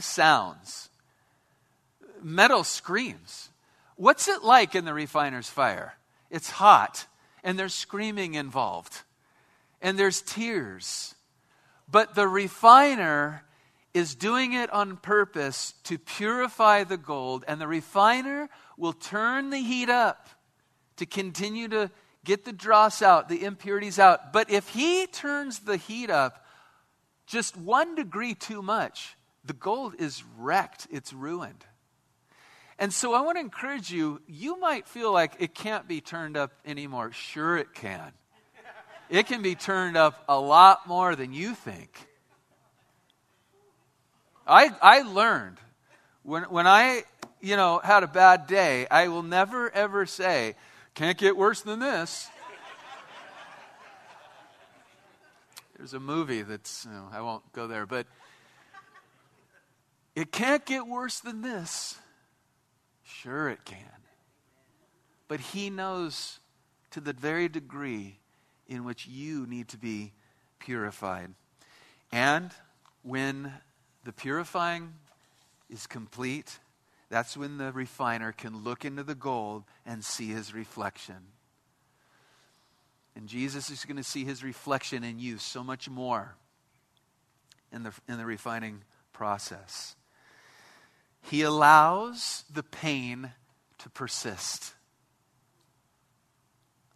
sounds. 0.00 0.88
Metal 2.22 2.64
screams. 2.64 3.50
What's 3.96 4.28
it 4.28 4.42
like 4.42 4.74
in 4.74 4.84
the 4.84 4.94
refiner's 4.94 5.48
fire? 5.48 5.94
It's 6.30 6.50
hot, 6.50 7.06
and 7.44 7.58
there's 7.58 7.74
screaming 7.74 8.34
involved, 8.34 9.02
and 9.80 9.98
there's 9.98 10.20
tears. 10.22 11.14
But 11.88 12.14
the 12.14 12.26
refiner 12.26 13.44
is 13.92 14.16
doing 14.16 14.54
it 14.54 14.72
on 14.72 14.96
purpose 14.96 15.74
to 15.84 15.98
purify 15.98 16.82
the 16.82 16.96
gold, 16.96 17.44
and 17.46 17.60
the 17.60 17.68
refiner 17.68 18.48
will 18.76 18.92
turn 18.92 19.50
the 19.50 19.58
heat 19.58 19.88
up 19.88 20.28
to 20.96 21.06
continue 21.06 21.68
to 21.68 21.90
get 22.24 22.44
the 22.44 22.52
dross 22.52 23.02
out, 23.02 23.28
the 23.28 23.44
impurities 23.44 23.98
out. 23.98 24.32
But 24.32 24.50
if 24.50 24.68
he 24.70 25.06
turns 25.06 25.60
the 25.60 25.76
heat 25.76 26.10
up 26.10 26.44
just 27.26 27.56
one 27.56 27.94
degree 27.94 28.34
too 28.34 28.62
much, 28.62 29.16
the 29.44 29.52
gold 29.52 29.94
is 29.98 30.22
wrecked, 30.36 30.86
it's 30.90 31.12
ruined. 31.12 31.64
And 32.78 32.92
so 32.92 33.14
I 33.14 33.20
want 33.20 33.36
to 33.36 33.40
encourage 33.40 33.90
you, 33.90 34.20
you 34.26 34.58
might 34.58 34.88
feel 34.88 35.12
like 35.12 35.34
it 35.38 35.54
can't 35.54 35.86
be 35.86 36.00
turned 36.00 36.36
up 36.36 36.52
anymore. 36.66 37.12
Sure, 37.12 37.56
it 37.56 37.72
can. 37.74 38.12
It 39.10 39.26
can 39.26 39.42
be 39.42 39.54
turned 39.54 39.96
up 39.96 40.24
a 40.28 40.38
lot 40.38 40.88
more 40.88 41.14
than 41.14 41.32
you 41.32 41.54
think. 41.54 42.08
I, 44.46 44.70
I 44.82 45.02
learned 45.02 45.58
when, 46.22 46.44
when 46.44 46.66
I, 46.66 47.04
you 47.40 47.56
know, 47.56 47.80
had 47.82 48.02
a 48.02 48.08
bad 48.08 48.46
day, 48.46 48.86
I 48.90 49.08
will 49.08 49.22
never 49.22 49.70
ever 49.70 50.04
say, 50.06 50.54
can't 50.94 51.18
get 51.18 51.36
worse 51.36 51.60
than 51.60 51.80
this. 51.80 52.28
There's 55.76 55.92
a 55.92 56.00
movie 56.00 56.42
that's, 56.42 56.84
you 56.84 56.92
know, 56.92 57.08
I 57.12 57.20
won't 57.20 57.52
go 57.52 57.66
there, 57.66 57.84
but 57.84 58.06
it 60.14 60.30
can't 60.30 60.64
get 60.64 60.86
worse 60.86 61.18
than 61.18 61.42
this. 61.42 61.98
Sure, 63.02 63.48
it 63.48 63.64
can. 63.64 63.78
But 65.26 65.40
He 65.40 65.70
knows 65.70 66.38
to 66.92 67.00
the 67.00 67.12
very 67.12 67.48
degree 67.48 68.18
in 68.68 68.84
which 68.84 69.06
you 69.06 69.46
need 69.46 69.68
to 69.68 69.76
be 69.76 70.12
purified. 70.58 71.34
And 72.12 72.52
when 73.02 73.52
the 74.04 74.12
purifying 74.12 74.94
is 75.68 75.86
complete, 75.86 76.58
that's 77.10 77.36
when 77.36 77.58
the 77.58 77.72
refiner 77.72 78.32
can 78.32 78.64
look 78.64 78.84
into 78.84 79.02
the 79.02 79.14
gold 79.14 79.64
and 79.86 80.04
see 80.04 80.28
his 80.28 80.54
reflection. 80.54 81.16
And 83.16 83.28
Jesus 83.28 83.70
is 83.70 83.84
going 83.84 83.96
to 83.96 84.02
see 84.02 84.24
his 84.24 84.42
reflection 84.42 85.04
in 85.04 85.18
you 85.18 85.38
so 85.38 85.62
much 85.62 85.88
more 85.88 86.34
in 87.72 87.82
the, 87.84 87.92
in 88.08 88.18
the 88.18 88.26
refining 88.26 88.82
process. 89.12 89.94
He 91.22 91.42
allows 91.42 92.44
the 92.52 92.62
pain 92.62 93.32
to 93.78 93.90
persist. 93.90 94.74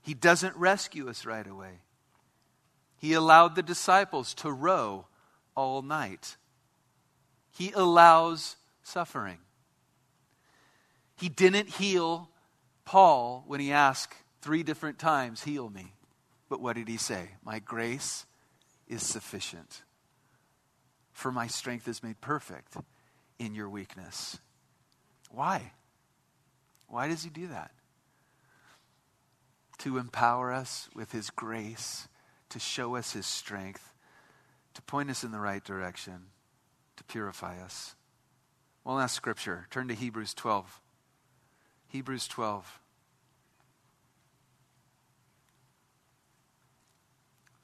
He 0.03 0.15
doesn't 0.15 0.57
rescue 0.57 1.09
us 1.09 1.25
right 1.25 1.47
away. 1.47 1.81
He 2.99 3.13
allowed 3.13 3.55
the 3.55 3.63
disciples 3.63 4.35
to 4.35 4.51
row 4.51 5.07
all 5.55 5.83
night. 5.83 6.37
He 7.57 7.73
allows 7.73 8.57
suffering. 8.83 9.39
He 11.19 11.29
didn't 11.29 11.69
heal 11.69 12.31
Paul 12.85 13.45
when 13.47 13.61
he 13.61 13.73
asked 13.73 14.15
three 14.41 14.63
different 14.63 14.99
times, 14.99 15.43
Heal 15.43 15.69
me. 15.69 15.93
But 16.49 16.61
what 16.61 16.77
did 16.77 16.89
he 16.89 16.97
say? 16.97 17.31
My 17.45 17.59
grace 17.59 18.25
is 18.87 19.03
sufficient, 19.03 19.83
for 21.13 21.31
my 21.31 21.47
strength 21.47 21.87
is 21.89 22.03
made 22.03 22.21
perfect 22.21 22.77
in 23.39 23.55
your 23.55 23.69
weakness. 23.69 24.39
Why? 25.31 25.73
Why 26.87 27.09
does 27.09 27.23
he 27.23 27.31
do 27.31 27.49
that? 27.49 27.73
To 29.79 29.99
empower 29.99 30.53
us 30.53 30.89
with 30.95 31.13
his 31.13 31.31
grace, 31.31 32.09
to 32.49 32.59
show 32.59 32.97
us 32.97 33.13
his 33.13 33.27
strength, 33.27 33.93
to 34.75 34.83
point 34.83 35.11
us 35.11 35.23
in 35.23 35.33
the 35.33 35.41
right 35.41 35.63
direction, 35.63 36.27
to 36.97 37.05
purify 37.05 37.61
us. 37.61 37.95
Well, 38.85 38.97
that's 38.97 39.13
scripture. 39.13 39.67
Turn 39.71 39.89
to 39.89 39.95
Hebrews 39.95 40.33
12. 40.33 40.81
Hebrews 41.89 42.29
12. 42.29 42.81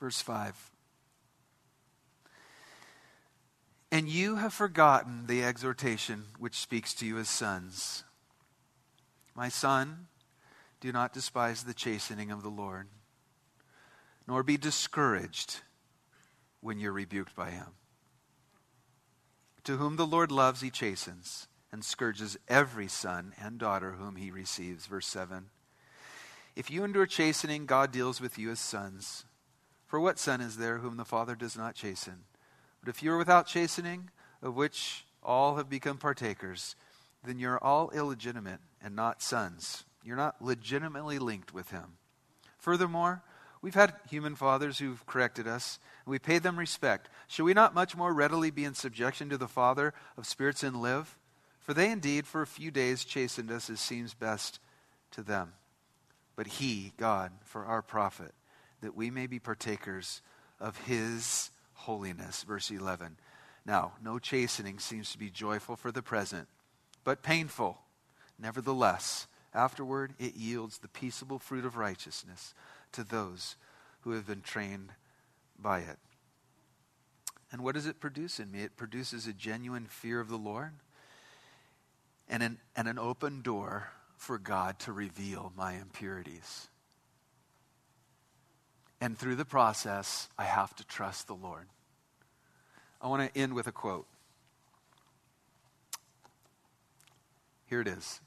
Verse 0.01 0.21
5. 0.21 0.71
And 3.93 4.09
you 4.09 4.37
have 4.37 4.53
forgotten 4.53 5.27
the 5.27 5.45
exhortation 5.45 6.25
which 6.39 6.59
speaks 6.59 6.95
to 6.95 7.07
you 7.07 7.19
as 7.19 7.29
sons. 7.29 8.05
My 9.35 9.49
son, 9.49 10.09
do 10.81 10.91
not 10.91 11.13
despise 11.13 11.63
the 11.63 11.75
chastening 11.75 12.31
of 12.31 12.43
the 12.43 12.51
Lord, 12.51 12.89
nor 14.27 14.43
be 14.43 14.57
discouraged 14.57 15.61
when 16.61 16.79
you're 16.79 16.93
rebuked 16.93 17.37
by 17.37 17.51
him. 17.51 17.69
To 19.65 19.77
whom 19.77 19.97
the 19.97 20.07
Lord 20.07 20.33
loves, 20.33 20.61
he 20.61 20.71
chastens 20.71 21.47
and 21.75 21.85
scourges 21.85 22.39
every 22.47 22.87
son 22.87 23.33
and 23.43 23.59
daughter 23.59 23.97
whom 23.99 24.15
he 24.15 24.31
receives. 24.31 24.87
Verse 24.87 25.09
7. 25.09 25.47
If 26.55 26.71
you 26.71 26.85
endure 26.85 27.05
chastening, 27.05 27.67
God 27.67 27.91
deals 27.91 28.21
with 28.21 28.39
you 28.39 28.53
as 28.53 28.61
sons. 28.61 29.25
For 29.89 29.99
what 29.99 30.21
son 30.21 30.41
is 30.41 30.57
there 30.57 30.79
whom 30.79 30.97
the 30.97 31.05
Father 31.05 31.35
does 31.35 31.57
not 31.57 31.75
chasten? 31.75 32.27
But 32.79 32.91
if 32.91 33.03
you 33.03 33.11
are 33.11 33.19
without 33.19 33.49
chastening, 33.49 34.11
of 34.41 34.55
which 34.55 35.05
all 35.21 35.57
have 35.57 35.69
become 35.69 35.99
partakers, 35.99 36.77
then 37.25 37.41
you're 37.41 37.59
all 37.59 37.91
illegitimate 37.91 38.61
and 38.81 38.95
not 38.95 39.21
sons. 39.21 39.83
You're 40.05 40.17
not 40.17 40.41
legitimately 40.41 41.19
linked 41.19 41.53
with 41.53 41.73
him. 41.73 41.97
Furthermore, 42.57 43.25
we've 43.63 43.75
had 43.75 43.95
human 44.09 44.37
fathers 44.37 44.79
who've 44.79 45.05
corrected 45.07 45.49
us, 45.49 45.81
and 46.07 46.13
we 46.13 46.21
pay 46.21 46.39
them 46.39 46.57
respect. 46.57 47.09
Should 47.27 47.47
we 47.47 47.53
not 47.53 47.75
much 47.75 47.97
more 47.97 48.15
readily 48.15 48.53
be 48.53 48.65
in 48.65 48.75
subjection 48.75 49.29
to 49.31 49.37
the 49.37 49.49
Father 49.49 49.93
of 50.17 50.25
spirits 50.25 50.63
and 50.63 50.81
live? 50.81 51.19
For 51.65 51.73
they 51.73 51.91
indeed 51.91 52.27
for 52.27 52.43
a 52.43 52.47
few 52.47 52.71
days 52.71 53.05
chastened 53.05 53.51
us 53.51 53.71
as 53.71 53.81
seems 53.81 54.13
best 54.13 54.61
to 55.13 55.23
them. 55.23 55.55
But 56.37 56.47
he, 56.47 56.93
God, 56.99 57.33
for 57.43 57.65
our 57.65 57.81
profit, 57.81 58.35
that 58.83 58.95
we 58.95 59.11
may 59.11 59.27
be 59.27 59.39
partakers 59.39 60.21
of 60.61 60.77
his 60.85 61.51
holiness. 61.73 62.43
Verse 62.43 62.71
11. 62.71 63.17
Now, 63.65 63.93
no 64.03 64.19
chastening 64.19 64.79
seems 64.79 65.11
to 65.13 65.19
be 65.19 65.31
joyful 65.31 65.75
for 65.75 65.91
the 65.91 66.03
present, 66.03 66.49
but 67.03 67.23
painful. 67.23 67.79
Nevertheless, 68.39 69.27
afterward 69.55 70.13
it 70.19 70.37
yields 70.37 70.79
the 70.79 70.89
peaceable 70.89 71.39
fruit 71.39 71.65
of 71.65 71.79
righteousness 71.79 72.53
to 72.93 73.05
those 73.05 73.57
who 74.03 74.11
have 74.11 74.27
been 74.27 74.43
trained 74.43 74.91
by 75.59 75.79
it. 75.79 75.97
And 77.51 77.63
what 77.65 77.75
does 77.75 77.87
it 77.87 78.01
produce 78.01 78.39
in 78.39 78.51
me? 78.51 78.63
It 78.63 78.77
produces 78.77 79.27
a 79.27 79.33
genuine 79.33 79.87
fear 79.87 80.21
of 80.21 80.29
the 80.29 80.37
Lord 80.37 80.73
and 82.29 82.43
an, 82.43 82.59
and 82.77 82.89
an 82.89 82.99
open 82.99 83.43
door 83.43 83.91
for 84.17 84.39
God 84.39 84.79
to 84.81 84.93
reveal 84.93 85.53
my 85.57 85.75
impurities. 85.75 86.69
And 89.01 89.19
through 89.19 89.37
the 89.37 89.45
process, 89.45 90.29
I 90.39 90.45
have 90.45 90.75
to 90.77 90.87
trust 90.87 91.27
the 91.27 91.35
Lord. 91.35 91.67
I 93.01 93.09
want 93.09 93.35
to 93.35 93.39
end 93.39 93.55
with 93.55 93.67
a 93.67 93.73
quote. 93.73 94.07
Here 97.67 97.81
it 97.81 97.89
is. 97.89 98.21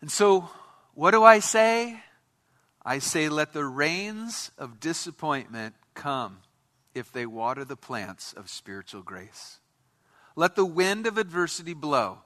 And 0.00 0.10
so, 0.10 0.48
what 0.94 1.10
do 1.10 1.24
I 1.24 1.40
say? 1.40 2.00
I 2.84 3.00
say, 3.00 3.28
let 3.28 3.52
the 3.52 3.64
rains 3.64 4.50
of 4.58 4.80
disappointment 4.80 5.74
come 5.94 6.38
if 6.94 7.12
they 7.12 7.26
water 7.26 7.64
the 7.64 7.76
plants 7.76 8.32
of 8.32 8.48
spiritual 8.48 9.02
grace. 9.02 9.58
Let 10.36 10.54
the 10.54 10.64
wind 10.64 11.06
of 11.06 11.18
adversity 11.18 11.74
blow 11.74 12.18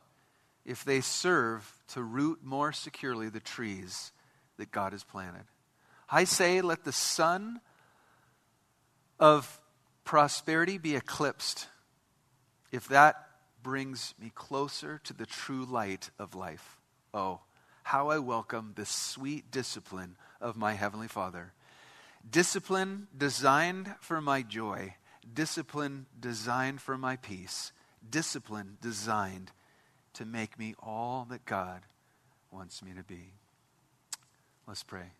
if 0.64 0.84
they 0.84 1.00
serve 1.00 1.78
to 1.88 2.02
root 2.02 2.40
more 2.42 2.72
securely 2.72 3.28
the 3.28 3.40
trees 3.40 4.12
that 4.56 4.70
God 4.70 4.92
has 4.92 5.04
planted. 5.04 5.44
I 6.10 6.24
say, 6.24 6.60
let 6.60 6.84
the 6.84 6.92
sun 6.92 7.60
of 9.18 9.60
prosperity 10.04 10.78
be 10.78 10.96
eclipsed 10.96 11.68
if 12.70 12.88
that 12.88 13.16
brings 13.62 14.14
me 14.20 14.30
closer 14.34 15.00
to 15.04 15.12
the 15.12 15.26
true 15.26 15.64
light 15.64 16.10
of 16.18 16.34
life. 16.34 16.80
Oh, 17.14 17.40
how 17.84 18.10
I 18.10 18.18
welcome 18.18 18.72
the 18.74 18.86
sweet 18.86 19.50
discipline 19.50 20.16
of 20.40 20.56
my 20.56 20.74
Heavenly 20.74 21.08
Father. 21.08 21.52
Discipline 22.28 23.08
designed 23.16 23.94
for 24.00 24.20
my 24.20 24.42
joy, 24.42 24.94
discipline 25.32 26.06
designed 26.18 26.80
for 26.80 26.96
my 26.96 27.16
peace, 27.16 27.72
discipline 28.08 28.78
designed 28.80 29.50
to 30.14 30.24
make 30.24 30.58
me 30.58 30.74
all 30.82 31.26
that 31.30 31.44
God 31.44 31.82
wants 32.50 32.82
me 32.82 32.92
to 32.96 33.02
be. 33.02 33.32
Let's 34.66 34.82
pray. 34.82 35.12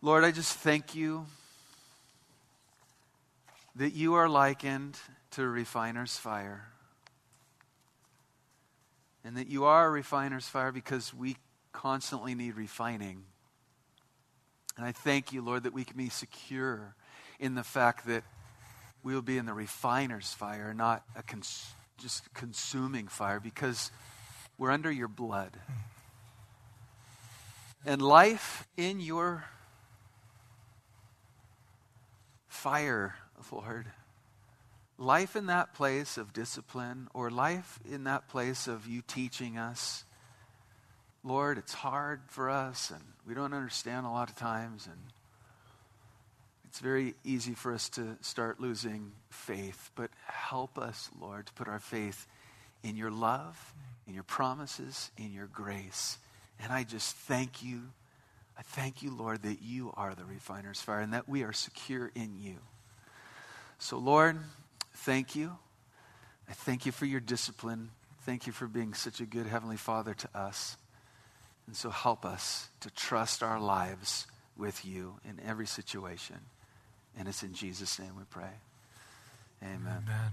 Lord, 0.00 0.24
I 0.24 0.30
just 0.30 0.56
thank 0.58 0.94
you 0.94 1.26
that 3.74 3.92
you 3.92 4.14
are 4.14 4.28
likened 4.28 4.96
to 5.32 5.42
a 5.42 5.48
refiner's 5.48 6.16
fire. 6.16 6.68
And 9.24 9.36
that 9.36 9.48
you 9.48 9.64
are 9.64 9.86
a 9.86 9.90
refiner's 9.90 10.48
fire 10.48 10.72
because 10.72 11.12
we 11.12 11.36
constantly 11.72 12.34
need 12.34 12.56
refining. 12.56 13.24
And 14.76 14.86
I 14.86 14.92
thank 14.92 15.32
you, 15.32 15.42
Lord, 15.42 15.64
that 15.64 15.72
we 15.72 15.84
can 15.84 15.96
be 15.96 16.08
secure 16.08 16.94
in 17.38 17.54
the 17.54 17.64
fact 17.64 18.06
that 18.06 18.24
we 19.02 19.14
will 19.14 19.22
be 19.22 19.38
in 19.38 19.46
the 19.46 19.52
refiner's 19.52 20.32
fire, 20.32 20.72
not 20.72 21.02
a 21.16 21.22
just 21.98 22.32
consuming 22.34 23.08
fire, 23.08 23.40
because 23.40 23.90
we're 24.58 24.70
under 24.70 24.90
your 24.90 25.08
blood. 25.08 25.52
And 27.84 28.02
life 28.02 28.66
in 28.76 29.00
your 29.00 29.44
fire, 32.48 33.14
Lord. 33.52 33.86
Life 34.98 35.36
in 35.36 35.46
that 35.46 35.74
place 35.74 36.16
of 36.16 36.32
discipline 36.32 37.08
or 37.14 37.30
life 37.30 37.78
in 37.88 38.04
that 38.04 38.28
place 38.28 38.66
of 38.66 38.86
you 38.86 39.02
teaching 39.06 39.58
us. 39.58 40.04
Lord, 41.22 41.58
it's 41.58 41.74
hard 41.74 42.22
for 42.28 42.48
us 42.48 42.90
and 42.90 43.02
we 43.26 43.34
don't 43.34 43.52
understand 43.52 44.06
a 44.06 44.10
lot 44.10 44.30
of 44.30 44.36
times 44.36 44.86
and 44.86 44.98
it's 46.76 46.82
very 46.82 47.14
easy 47.24 47.54
for 47.54 47.72
us 47.72 47.88
to 47.88 48.18
start 48.20 48.60
losing 48.60 49.12
faith, 49.30 49.90
but 49.94 50.10
help 50.26 50.76
us, 50.76 51.08
Lord, 51.18 51.46
to 51.46 51.52
put 51.54 51.68
our 51.68 51.78
faith 51.78 52.26
in 52.82 52.96
your 52.96 53.10
love, 53.10 53.72
in 54.06 54.12
your 54.12 54.24
promises, 54.24 55.10
in 55.16 55.32
your 55.32 55.46
grace. 55.46 56.18
And 56.60 56.70
I 56.70 56.84
just 56.84 57.16
thank 57.16 57.62
you 57.62 57.80
I 58.58 58.62
thank 58.62 59.02
you, 59.02 59.10
Lord, 59.14 59.42
that 59.42 59.62
you 59.62 59.92
are 59.96 60.14
the 60.14 60.24
refiner's 60.24 60.80
fire 60.80 61.00
and 61.00 61.12
that 61.12 61.28
we 61.28 61.42
are 61.42 61.52
secure 61.52 62.10
in 62.14 62.36
you. 62.40 62.56
So, 63.78 63.98
Lord, 63.98 64.38
thank 64.94 65.34
you. 65.34 65.56
I 66.48 66.52
thank 66.52 66.86
you 66.86 66.92
for 66.92 67.04
your 67.04 67.20
discipline. 67.20 67.90
Thank 68.22 68.46
you 68.46 68.52
for 68.52 68.66
being 68.66 68.94
such 68.94 69.20
a 69.20 69.26
good 69.26 69.46
Heavenly 69.46 69.76
Father 69.76 70.14
to 70.14 70.28
us. 70.34 70.76
And 71.66 71.76
so, 71.76 71.90
help 71.90 72.24
us 72.24 72.70
to 72.80 72.90
trust 72.90 73.42
our 73.42 73.60
lives 73.60 74.26
with 74.56 74.86
you 74.86 75.16
in 75.28 75.38
every 75.46 75.66
situation. 75.66 76.36
And 77.18 77.28
it's 77.28 77.42
in 77.42 77.54
Jesus' 77.54 77.98
name 77.98 78.12
we 78.16 78.24
pray. 78.30 78.60
Amen. 79.62 80.04
Amen. 80.06 80.30